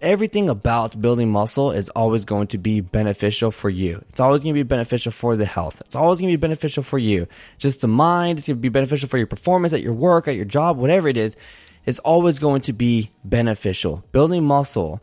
everything 0.00 0.48
about 0.48 1.00
building 1.00 1.30
muscle 1.30 1.70
is 1.70 1.88
always 1.90 2.24
going 2.24 2.48
to 2.48 2.58
be 2.58 2.80
beneficial 2.80 3.50
for 3.50 3.70
you. 3.70 4.02
It's 4.08 4.20
always 4.20 4.42
going 4.42 4.54
to 4.54 4.58
be 4.58 4.66
beneficial 4.66 5.12
for 5.12 5.36
the 5.36 5.44
health. 5.44 5.80
It's 5.82 5.94
always 5.94 6.18
going 6.18 6.32
to 6.32 6.36
be 6.36 6.40
beneficial 6.40 6.82
for 6.82 6.98
you. 6.98 7.28
Just 7.58 7.82
the 7.82 7.88
mind. 7.88 8.38
It's 8.38 8.48
going 8.48 8.56
to 8.56 8.60
be 8.60 8.70
beneficial 8.70 9.08
for 9.08 9.18
your 9.18 9.26
performance 9.26 9.72
at 9.72 9.82
your 9.82 9.92
work, 9.92 10.26
at 10.26 10.34
your 10.34 10.46
job, 10.46 10.78
whatever 10.78 11.06
it 11.08 11.16
is. 11.16 11.36
It's 11.84 11.98
always 12.00 12.38
going 12.38 12.62
to 12.62 12.72
be 12.72 13.10
beneficial. 13.24 14.04
Building 14.12 14.44
muscle 14.44 15.00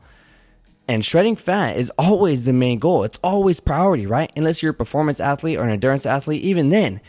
and 0.88 1.06
shredding 1.06 1.36
fat 1.36 1.78
is 1.78 1.92
always 1.98 2.46
the 2.46 2.54
main 2.54 2.80
goal. 2.80 3.04
It's 3.04 3.20
always 3.24 3.60
priority, 3.60 4.08
right? 4.08 4.32
Unless 4.36 4.64
you're 4.64 4.72
a 4.72 4.76
performance 4.76 5.20
athlete 5.20 5.58
or 5.58 5.64
an 5.64 5.70
endurance 5.70 6.06
athlete, 6.06 6.42
even 6.42 6.70
then 6.70 7.00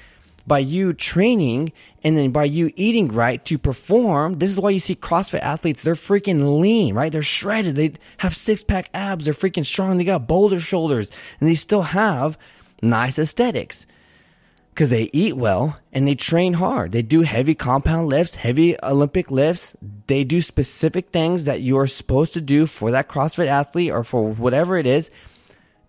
by 0.46 0.58
you 0.58 0.92
training 0.92 1.72
and 2.02 2.16
then 2.16 2.30
by 2.30 2.44
you 2.44 2.72
eating 2.76 3.08
right 3.08 3.44
to 3.44 3.58
perform. 3.58 4.34
This 4.34 4.50
is 4.50 4.58
why 4.58 4.70
you 4.70 4.80
see 4.80 4.94
CrossFit 4.94 5.40
athletes, 5.40 5.82
they're 5.82 5.94
freaking 5.94 6.60
lean, 6.60 6.94
right? 6.94 7.12
They're 7.12 7.22
shredded. 7.22 7.76
They 7.76 7.92
have 8.18 8.34
six 8.34 8.62
pack 8.62 8.88
abs. 8.94 9.24
They're 9.26 9.34
freaking 9.34 9.66
strong. 9.66 9.98
They 9.98 10.04
got 10.04 10.26
boulder 10.26 10.60
shoulders 10.60 11.10
and 11.38 11.48
they 11.48 11.54
still 11.54 11.82
have 11.82 12.38
nice 12.82 13.18
aesthetics. 13.18 13.86
because 14.70 14.88
they 14.88 15.10
eat 15.12 15.36
well 15.36 15.78
and 15.92 16.08
they 16.08 16.14
train 16.14 16.54
hard. 16.54 16.92
They 16.92 17.02
do 17.02 17.20
heavy 17.20 17.54
compound 17.54 18.08
lifts, 18.08 18.34
heavy 18.34 18.76
Olympic 18.82 19.30
lifts. 19.30 19.76
They 20.06 20.24
do 20.24 20.40
specific 20.40 21.10
things 21.10 21.44
that 21.44 21.60
you 21.60 21.76
are 21.78 21.86
supposed 21.86 22.32
to 22.34 22.40
do 22.40 22.66
for 22.66 22.92
that 22.92 23.08
CrossFit 23.08 23.46
athlete 23.46 23.90
or 23.90 24.04
for 24.04 24.32
whatever 24.32 24.78
it 24.78 24.86
is. 24.86 25.10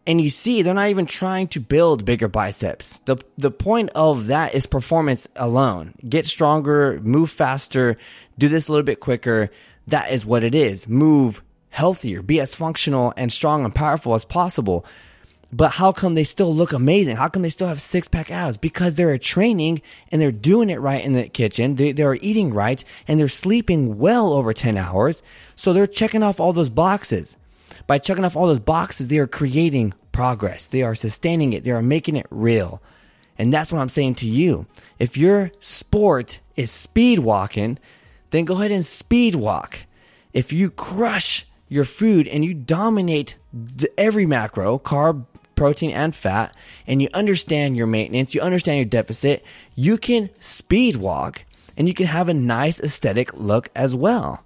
And 0.07 0.19
you 0.19 0.29
see, 0.29 0.61
they're 0.61 0.73
not 0.73 0.89
even 0.89 1.05
trying 1.05 1.47
to 1.49 1.59
build 1.59 2.05
bigger 2.05 2.27
biceps. 2.27 2.99
The, 3.05 3.17
the 3.37 3.51
point 3.51 3.91
of 3.93 4.27
that 4.27 4.55
is 4.55 4.65
performance 4.65 5.27
alone. 5.35 5.93
Get 6.07 6.25
stronger, 6.25 6.99
move 7.03 7.29
faster, 7.29 7.95
do 8.37 8.47
this 8.47 8.67
a 8.67 8.71
little 8.71 8.85
bit 8.85 8.99
quicker. 8.99 9.51
That 9.87 10.11
is 10.11 10.25
what 10.25 10.43
it 10.43 10.55
is. 10.55 10.87
Move 10.87 11.43
healthier, 11.69 12.21
be 12.21 12.39
as 12.39 12.55
functional 12.55 13.13
and 13.15 13.31
strong 13.31 13.63
and 13.63 13.73
powerful 13.73 14.15
as 14.15 14.25
possible. 14.25 14.85
But 15.53 15.71
how 15.71 15.91
come 15.91 16.15
they 16.15 16.23
still 16.23 16.53
look 16.53 16.71
amazing? 16.71 17.17
How 17.17 17.27
come 17.27 17.41
they 17.41 17.49
still 17.49 17.67
have 17.67 17.81
six 17.81 18.07
pack 18.07 18.31
abs? 18.31 18.57
Because 18.57 18.95
they're 18.95 19.17
training 19.17 19.81
and 20.09 20.21
they're 20.21 20.31
doing 20.31 20.69
it 20.69 20.79
right 20.79 21.03
in 21.03 21.13
the 21.13 21.27
kitchen. 21.27 21.75
They, 21.75 21.91
they're 21.91 22.15
eating 22.15 22.53
right 22.53 22.83
and 23.07 23.19
they're 23.19 23.27
sleeping 23.27 23.97
well 23.97 24.33
over 24.33 24.53
10 24.53 24.77
hours. 24.77 25.21
So 25.57 25.73
they're 25.73 25.87
checking 25.87 26.23
off 26.23 26.39
all 26.39 26.53
those 26.53 26.69
boxes. 26.69 27.35
By 27.87 27.97
checking 27.99 28.25
off 28.25 28.35
all 28.35 28.47
those 28.47 28.59
boxes, 28.59 29.07
they 29.07 29.17
are 29.17 29.27
creating 29.27 29.93
progress. 30.11 30.67
They 30.67 30.83
are 30.83 30.95
sustaining 30.95 31.53
it. 31.53 31.63
They 31.63 31.71
are 31.71 31.81
making 31.81 32.15
it 32.15 32.27
real. 32.29 32.81
And 33.37 33.53
that's 33.53 33.71
what 33.71 33.79
I'm 33.79 33.89
saying 33.89 34.15
to 34.15 34.27
you. 34.27 34.67
If 34.99 35.17
your 35.17 35.51
sport 35.59 36.41
is 36.55 36.69
speed 36.69 37.19
walking, 37.19 37.79
then 38.29 38.45
go 38.45 38.55
ahead 38.55 38.71
and 38.71 38.85
speed 38.85 39.35
walk. 39.35 39.85
If 40.33 40.53
you 40.53 40.69
crush 40.69 41.45
your 41.67 41.85
food 41.85 42.27
and 42.27 42.45
you 42.45 42.53
dominate 42.53 43.37
every 43.97 44.25
macro, 44.25 44.77
carb, 44.77 45.25
protein 45.55 45.91
and 45.91 46.15
fat 46.15 46.55
and 46.87 47.01
you 47.01 47.09
understand 47.13 47.77
your 47.77 47.87
maintenance, 47.87 48.33
you 48.33 48.41
understand 48.41 48.77
your 48.77 48.85
deficit, 48.85 49.45
you 49.75 49.97
can 49.97 50.29
speed 50.39 50.95
walk 50.95 51.45
and 51.77 51.87
you 51.87 51.93
can 51.93 52.07
have 52.07 52.29
a 52.29 52.33
nice 52.33 52.79
aesthetic 52.79 53.33
look 53.33 53.69
as 53.75 53.95
well. 53.95 54.43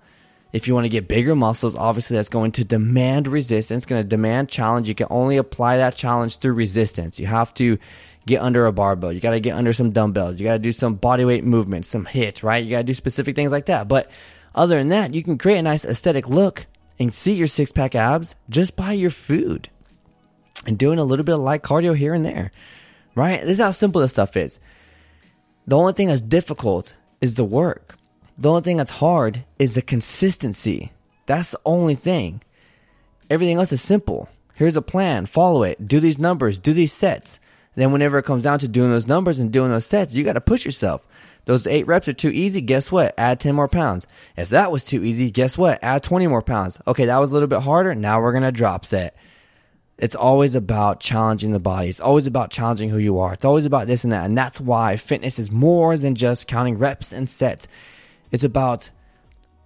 If 0.56 0.70
you 0.70 0.74
want 0.74 0.86
to 0.86 0.90
get 0.90 1.10
bigger 1.10 1.36
muscles, 1.36 1.76
obviously 1.76 2.16
that's 2.16 2.30
going 2.30 2.54
to 2.54 2.64
demand 2.64 3.28
resistance, 3.28 3.86
going 3.86 4.02
to 4.02 4.08
demand 4.08 4.48
challenge. 4.48 4.88
You 4.88 4.96
can 4.96 5.08
only 5.10 5.36
apply 5.36 5.76
that 5.76 5.96
challenge 5.96 6.38
through 6.38 6.54
resistance. 6.54 7.20
You 7.20 7.26
have 7.26 7.54
to 7.56 7.78
get 8.26 8.42
under 8.42 8.66
a 8.66 8.72
barbell. 8.72 9.12
You 9.12 9.20
got 9.20 9.32
to 9.32 9.42
get 9.42 9.58
under 9.58 9.74
some 9.74 9.92
dumbbells. 9.92 10.40
You 10.40 10.46
got 10.46 10.54
to 10.54 10.60
do 10.60 10.72
some 10.72 10.98
bodyweight 10.98 11.44
movements, 11.44 11.90
some 11.90 12.06
hits, 12.06 12.42
right? 12.42 12.64
You 12.64 12.72
got 12.72 12.78
to 12.78 12.84
do 12.86 12.94
specific 12.94 13.36
things 13.36 13.52
like 13.52 13.66
that. 13.66 13.90
But 13.90 14.10
other 14.56 14.78
than 14.78 14.88
that, 14.88 15.14
you 15.14 15.24
can 15.24 15.38
create 15.38 15.58
a 15.58 15.62
nice 15.62 15.84
aesthetic 15.84 16.30
look 16.30 16.68
and 16.98 17.14
see 17.14 17.34
your 17.34 17.48
six 17.48 17.74
pack 17.74 17.94
abs 17.94 18.38
just 18.50 18.78
by 18.78 18.94
your 18.94 19.12
food 19.12 19.68
and 20.66 20.78
doing 20.78 21.00
a 21.00 21.04
little 21.04 21.26
bit 21.26 21.36
of 21.36 21.42
light 21.42 21.64
cardio 21.64 21.94
here 21.94 22.14
and 22.14 22.26
there, 22.26 22.54
right? 23.14 23.42
This 23.42 23.60
is 23.60 23.66
how 23.66 23.72
simple 23.72 24.00
this 24.00 24.12
stuff 24.12 24.38
is. 24.38 24.62
The 25.68 25.76
only 25.76 25.92
thing 25.92 26.08
that's 26.08 26.22
difficult 26.22 26.96
is 27.20 27.36
the 27.36 27.44
work. 27.44 27.98
The 28.38 28.50
only 28.50 28.62
thing 28.62 28.78
that's 28.78 28.92
hard 28.92 29.46
is 29.58 29.74
the 29.74 29.82
consistency. 29.82 30.92
That's 31.26 31.52
the 31.52 31.60
only 31.66 31.96
thing. 31.96 32.42
Everything 33.30 33.58
else 33.58 33.72
is 33.72 33.82
simple. 33.82 34.30
Here's 34.54 34.76
a 34.76 34.82
plan, 34.82 35.26
follow 35.26 35.64
it, 35.64 35.88
do 35.88 36.00
these 36.00 36.18
numbers, 36.18 36.60
do 36.60 36.74
these 36.74 36.94
sets. 36.94 37.40
Then, 37.76 37.92
whenever 37.92 38.18
it 38.18 38.24
comes 38.24 38.44
down 38.44 38.60
to 38.60 38.70
doing 38.70 38.90
those 38.90 39.08
numbers 39.08 39.40
and 39.40 39.52
doing 39.52 39.70
those 39.70 39.86
sets, 39.86 40.16
you 40.16 40.24
got 40.24 40.34
to 40.34 40.42
push 40.42 40.64
yourself. 40.64 41.06
Those 41.44 41.68
eight 41.68 41.88
reps 41.88 42.08
are 42.08 42.14
too 42.14 42.30
easy. 42.30 42.62
Guess 42.62 42.92
what? 42.92 43.14
Add 43.18 43.40
10 43.40 43.54
more 43.54 43.68
pounds. 43.68 44.08
If 44.38 44.50
that 44.50 44.72
was 44.72 44.84
too 44.84 45.04
easy, 45.04 45.30
guess 45.30 45.58
what? 45.58 45.84
Add 45.84 46.02
20 46.02 46.28
more 46.28 46.42
pounds. 46.42 46.80
Okay, 46.88 47.06
that 47.06 47.18
was 47.18 47.32
a 47.32 47.34
little 47.34 47.50
bit 47.50 47.62
harder. 47.62 47.94
Now 47.94 48.22
we're 48.22 48.32
going 48.32 48.44
to 48.44 48.52
drop 48.52 48.86
set. 48.86 49.16
It's 49.98 50.16
always 50.16 50.56
about 50.56 51.00
challenging 51.00 51.52
the 51.52 51.60
body. 51.60 51.88
It's 51.88 52.00
always 52.00 52.28
about 52.28 52.50
challenging 52.50 52.90
who 52.90 52.98
you 52.98 53.20
are. 53.20 53.34
It's 53.34 53.46
always 53.46 53.66
about 53.66 53.88
this 53.88 54.04
and 54.04 54.12
that. 54.12 54.26
And 54.26 54.38
that's 54.38 54.60
why 54.60 54.96
fitness 54.96 55.38
is 55.38 55.52
more 55.52 55.98
than 55.98 56.16
just 56.16 56.48
counting 56.48 56.78
reps 56.78 57.14
and 57.14 57.30
sets. 57.30 57.68
It's 58.36 58.44
about 58.44 58.92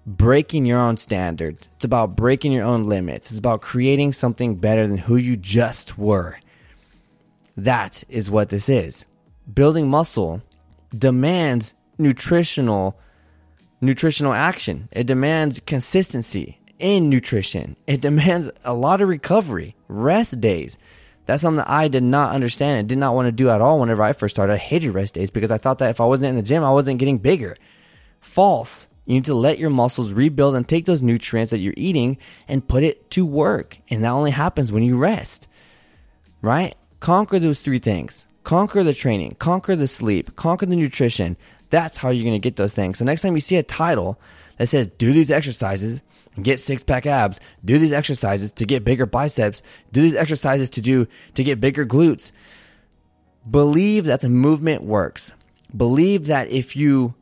breaking 0.06 0.68
your 0.68 0.78
own 0.78 0.98
standard. 0.98 1.68
It's 1.76 1.86
about 1.86 2.16
breaking 2.16 2.52
your 2.52 2.66
own 2.66 2.84
limits. 2.84 3.32
It's 3.32 3.40
about 3.40 3.62
creating 3.62 4.14
something 4.14 4.58
better 4.58 4.86
than 4.86 5.00
who 5.00 5.16
you 5.16 5.36
just 5.36 5.98
were. 5.98 6.38
That 7.58 8.04
is 8.10 8.30
what 8.30 8.50
this 8.50 8.70
is. 8.70 9.08
Building 9.52 9.90
muscle 9.90 10.44
demands 10.96 11.74
nutritional 11.98 12.96
nutritional 13.82 14.34
action. 14.34 14.88
It 14.92 15.08
demands 15.08 15.60
consistency 15.62 16.60
in 16.78 17.10
nutrition. 17.10 17.76
It 17.88 18.02
demands 18.02 18.52
a 18.64 18.76
lot 18.76 19.02
of 19.02 19.10
recovery, 19.10 19.76
rest 19.88 20.40
days. 20.40 20.78
That's 21.26 21.42
something 21.42 21.58
that 21.58 21.72
I 21.72 21.88
did 21.88 22.04
not 22.04 22.36
understand 22.36 22.82
and 22.82 22.88
did 22.88 23.00
not 23.00 23.16
want 23.16 23.26
to 23.30 23.32
do 23.32 23.50
at 23.50 23.62
all 23.62 23.80
whenever 23.80 24.04
I 24.04 24.14
first 24.14 24.36
started. 24.36 24.54
I 24.54 24.58
hated 24.58 24.92
rest 24.92 25.16
days 25.16 25.32
because 25.32 25.50
I 25.50 25.58
thought 25.58 25.80
that 25.80 25.90
if 25.90 26.00
I 26.00 26.06
wasn't 26.06 26.30
in 26.30 26.36
the 26.36 26.44
gym, 26.44 26.64
I 26.64 26.70
wasn't 26.70 27.00
getting 27.00 27.18
bigger. 27.18 27.58
False. 28.22 28.88
You 29.06 29.16
need 29.16 29.26
to 29.26 29.34
let 29.34 29.58
your 29.58 29.70
muscles 29.70 30.14
rebuild 30.14 30.56
and 30.56 30.68
take 30.68 30.86
those 30.86 31.02
nutrients 31.02 31.52
that 31.52 31.60
you're 31.60 31.74
eating 31.76 32.18
and 32.48 32.68
put 32.68 32.84
it 32.84 33.10
to 33.12 33.26
work. 33.26 33.80
And 33.90 34.04
that 34.04 34.10
only 34.10 34.32
happens 34.32 34.72
when 34.72 34.84
you 34.84 34.98
rest. 34.98 35.48
Right? 36.42 36.76
Conquer 37.00 37.40
those 37.40 37.62
three 37.62 37.80
things. 37.80 38.28
Conquer 38.44 38.84
the 38.84 38.94
training, 38.94 39.36
conquer 39.38 39.76
the 39.76 39.88
sleep, 39.88 40.36
conquer 40.36 40.66
the 40.66 40.76
nutrition. 40.76 41.38
That's 41.70 41.98
how 41.98 42.10
you're 42.10 42.24
going 42.24 42.34
to 42.34 42.40
get 42.40 42.56
those 42.56 42.74
things. 42.74 42.98
So 42.98 43.06
next 43.06 43.22
time 43.22 43.36
you 43.36 43.42
see 43.42 43.58
a 43.58 43.64
title 43.64 44.20
that 44.58 44.68
says 44.68 44.88
do 44.88 45.12
these 45.12 45.30
exercises, 45.30 46.02
and 46.36 46.46
get 46.46 46.60
six 46.60 46.84
pack 46.84 47.06
abs, 47.06 47.40
do 47.66 47.78
these 47.78 47.92
exercises 47.92 48.52
to 48.54 48.66
get 48.66 48.86
bigger 48.86 49.06
biceps, 49.06 49.62
do 49.92 50.02
these 50.02 50.16
exercises 50.16 50.70
to 50.72 50.82
do 50.82 51.08
to 51.34 51.44
get 51.44 51.60
bigger 51.60 51.86
glutes. 51.86 52.32
Believe 53.50 54.06
that 54.06 54.22
the 54.22 54.30
movement 54.30 54.84
works. 54.84 55.34
Believe 55.76 56.28
that 56.28 56.50
if 56.50 56.76
you 56.76 57.14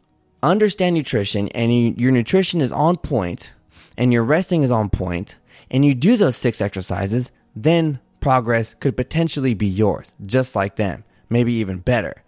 understand 0.43 0.95
nutrition 0.95 1.47
and 1.49 1.73
you, 1.73 1.93
your 1.97 2.11
nutrition 2.11 2.61
is 2.61 2.71
on 2.71 2.97
point 2.97 3.53
and 3.97 4.13
your 4.13 4.23
resting 4.23 4.63
is 4.63 4.71
on 4.71 4.89
point 4.89 5.37
and 5.71 5.83
you 5.83 5.95
do 5.95 6.17
those 6.17 6.37
six 6.37 6.61
exercises, 6.61 7.31
then 7.55 7.99
progress 8.19 8.75
could 8.79 8.95
potentially 8.95 9.53
be 9.53 9.67
yours, 9.67 10.15
just 10.25 10.55
like 10.55 10.75
them, 10.75 11.03
maybe 11.29 11.53
even 11.53 11.79
better. 11.79 12.23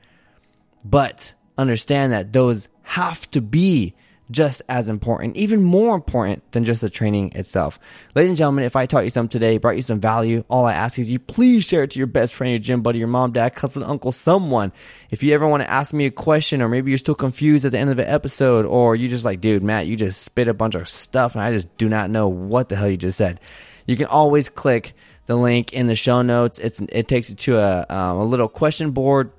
But 0.84 1.34
understand 1.58 2.14
that 2.14 2.34
those 2.34 2.68
have 2.84 3.30
to 3.32 3.42
be 3.42 3.96
just 4.32 4.62
as 4.70 4.90
important, 4.90 5.36
even 5.36 5.64
more 5.64 5.96
important 5.96 6.52
than 6.52 6.64
just 6.64 6.82
the 6.82 6.90
training 6.90 7.32
itself. 7.34 7.80
Ladies 8.16 8.30
and 8.30 8.38
gentlemen, 8.38 8.64
if 8.64 8.76
I 8.76 8.86
taught 8.86 9.04
you 9.04 9.10
something 9.10 9.30
today, 9.30 9.58
brought 9.58 9.76
you 9.76 9.82
some 9.82 10.00
value, 10.00 10.44
all 10.50 10.66
I 10.66 10.74
ask 10.74 11.00
is 11.00 11.10
you 11.10 11.20
please 11.20 11.64
share 11.64 11.84
it 11.84 11.92
to 11.92 12.00
your 12.00 12.08
best 12.08 12.36
friend, 12.36 12.52
your 12.52 12.60
gym 12.60 12.82
buddy, 12.82 13.00
your 13.00 13.08
mom, 13.08 13.32
dad, 13.32 13.56
cousin, 13.56 13.84
uncle, 13.84 14.12
someone. 14.12 14.72
If 15.12 15.24
you 15.24 15.34
ever 15.34 15.48
want 15.48 15.64
to 15.64 15.72
ask 15.72 15.94
me 15.94 16.06
a 16.06 16.12
question 16.12 16.62
or 16.62 16.70
maybe 16.70 16.92
you're 16.92 17.00
still 17.00 17.16
confused 17.16 17.66
at 17.66 17.72
the 17.72 17.80
end 17.80 17.90
of 17.90 17.98
an 17.98 18.08
episode 18.08 18.66
or 18.66 18.96
you 18.96 19.10
just 19.10 19.26
like, 19.26 19.42
dude, 19.42 19.64
Matt, 19.64 19.88
you 19.88 19.96
just 19.96 20.22
spit 20.22 20.48
a 20.48 20.54
bunch 20.54 20.76
of 20.76 20.88
stuff 20.88 21.34
and 21.34 21.44
I 21.44 21.52
just 21.52 21.76
do 21.78 21.90
not 21.90 22.12
know 22.12 22.28
what 22.28 22.70
the 22.70 22.76
hell 22.76 22.90
you 22.90 22.98
just 22.98 23.18
said. 23.18 23.40
You 23.88 23.96
can 23.96 24.08
always 24.08 24.50
click 24.50 24.94
the 25.26 25.36
link 25.36 25.74
in 25.74 25.88
the 25.88 25.96
show 25.96 26.22
notes. 26.22 26.60
It's, 26.60 26.80
it 26.80 27.08
takes 27.08 27.30
you 27.30 27.36
to 27.36 27.58
a, 27.58 27.86
um, 27.90 28.18
a 28.18 28.24
little 28.26 28.48
question 28.48 28.92
board 28.92 29.32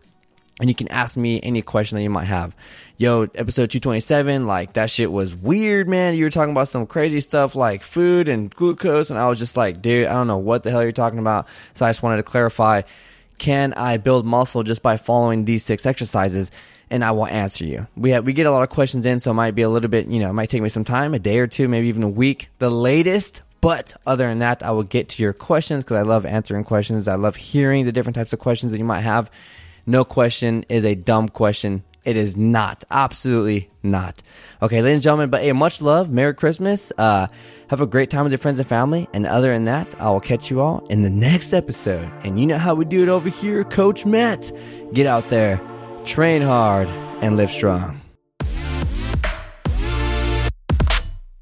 and 0.61 0.69
you 0.69 0.75
can 0.75 0.89
ask 0.89 1.17
me 1.17 1.41
any 1.43 1.63
question 1.63 1.97
that 1.97 2.03
you 2.03 2.11
might 2.11 2.27
have. 2.27 2.55
Yo, 2.99 3.23
episode 3.35 3.71
227, 3.71 4.47
like 4.47 4.75
that 4.75 4.91
shit 4.91 5.11
was 5.11 5.35
weird, 5.35 5.89
man. 5.89 6.15
You 6.15 6.25
were 6.25 6.31
talking 6.31 6.53
about 6.53 6.69
some 6.69 6.87
crazy 6.87 7.21
stuff 7.21 7.57
like 7.57 7.83
food 7.83 8.29
and 8.29 8.55
glucose, 8.55 9.11
and 9.11 9.19
I 9.19 9.29
was 9.29 9.39
just 9.39 9.57
like, 9.57 9.81
dude, 9.81 10.07
I 10.07 10.13
don't 10.13 10.27
know 10.27 10.39
what 10.39 10.63
the 10.63 10.71
hell 10.71 10.83
you're 10.83 10.93
talking 10.93 11.19
about. 11.19 11.49
So 11.75 11.87
I 11.87 11.89
just 11.89 12.03
wanted 12.03 12.19
to 12.19 12.23
clarify 12.23 12.83
can 13.39 13.73
I 13.73 13.97
build 13.97 14.27
muscle 14.27 14.63
just 14.63 14.83
by 14.83 14.99
following 14.99 15.47
these 15.47 15.65
six 15.65 15.87
exercises? 15.87 16.51
And 16.91 17.03
I 17.03 17.13
will 17.13 17.27
answer 17.27 17.65
you. 17.65 17.87
We 17.97 18.11
have, 18.11 18.27
we 18.27 18.35
get 18.35 18.47
a 18.47 18.51
lot 18.51 18.63
of 18.63 18.69
questions 18.69 19.07
in, 19.07 19.19
so 19.19 19.31
it 19.31 19.35
might 19.35 19.53
be 19.53 19.63
a 19.63 19.69
little 19.69 19.89
bit, 19.89 20.09
you 20.09 20.21
know, 20.21 20.29
it 20.29 20.35
might 20.35 20.51
take 20.51 20.61
me 20.61 20.69
some 20.69 20.85
time, 20.85 21.15
a 21.15 21.19
day 21.19 21.39
or 21.39 21.47
two, 21.47 21.69
maybe 21.69 21.89
even 21.89 22.03
a 22.03 22.09
week, 22.09 22.51
the 22.59 22.69
latest. 22.69 23.43
But 23.61 23.95
other 24.07 24.27
than 24.27 24.41
that, 24.41 24.63
I 24.63 24.73
will 24.73 24.83
get 24.83 25.11
to 25.11 25.23
your 25.23 25.33
questions 25.33 25.85
because 25.85 25.97
I 25.97 26.03
love 26.03 26.27
answering 26.27 26.65
questions. 26.65 27.09
I 27.09 27.15
love 27.15 27.37
hearing 27.37 27.87
the 27.87 27.93
different 27.93 28.17
types 28.17 28.33
of 28.33 28.41
questions 28.41 28.73
that 28.73 28.79
you 28.79 28.85
might 28.85 29.03
have. 29.03 29.31
No 29.91 30.05
question 30.05 30.65
is 30.69 30.85
a 30.85 30.95
dumb 30.95 31.29
question. 31.29 31.83
It 32.05 32.17
is 32.17 32.37
not. 32.37 32.85
Absolutely 32.93 33.71
not. 33.83 34.23
Okay, 34.63 34.83
ladies 34.83 34.95
and 34.95 35.03
gentlemen, 35.03 35.31
but 35.31 35.43
hey, 35.43 35.51
much 35.51 35.83
love. 35.83 36.09
Merry 36.09 36.33
Christmas. 36.33 36.93
Uh, 36.97 37.27
have 37.69 37.81
a 37.81 37.89
great 37.89 38.09
time 38.09 38.23
with 38.23 38.31
your 38.31 38.39
friends 38.39 38.61
and 38.61 38.69
family. 38.69 39.09
And 39.13 39.27
other 39.27 39.53
than 39.53 39.65
that, 39.65 40.01
I 40.01 40.09
will 40.11 40.21
catch 40.21 40.49
you 40.49 40.61
all 40.61 40.87
in 40.91 41.03
the 41.03 41.11
next 41.11 41.53
episode. 41.53 42.09
And 42.23 42.39
you 42.39 42.47
know 42.47 42.57
how 42.57 42.77
we 42.77 42.85
do 42.85 43.03
it 43.03 43.09
over 43.09 43.29
here, 43.29 43.65
Coach 43.65 44.07
Matt. 44.07 44.53
Get 44.93 45.09
out 45.09 45.29
there, 45.29 45.61
train 46.05 46.41
hard, 46.41 46.87
and 47.21 47.37
live 47.37 47.51
strong. 47.51 48.00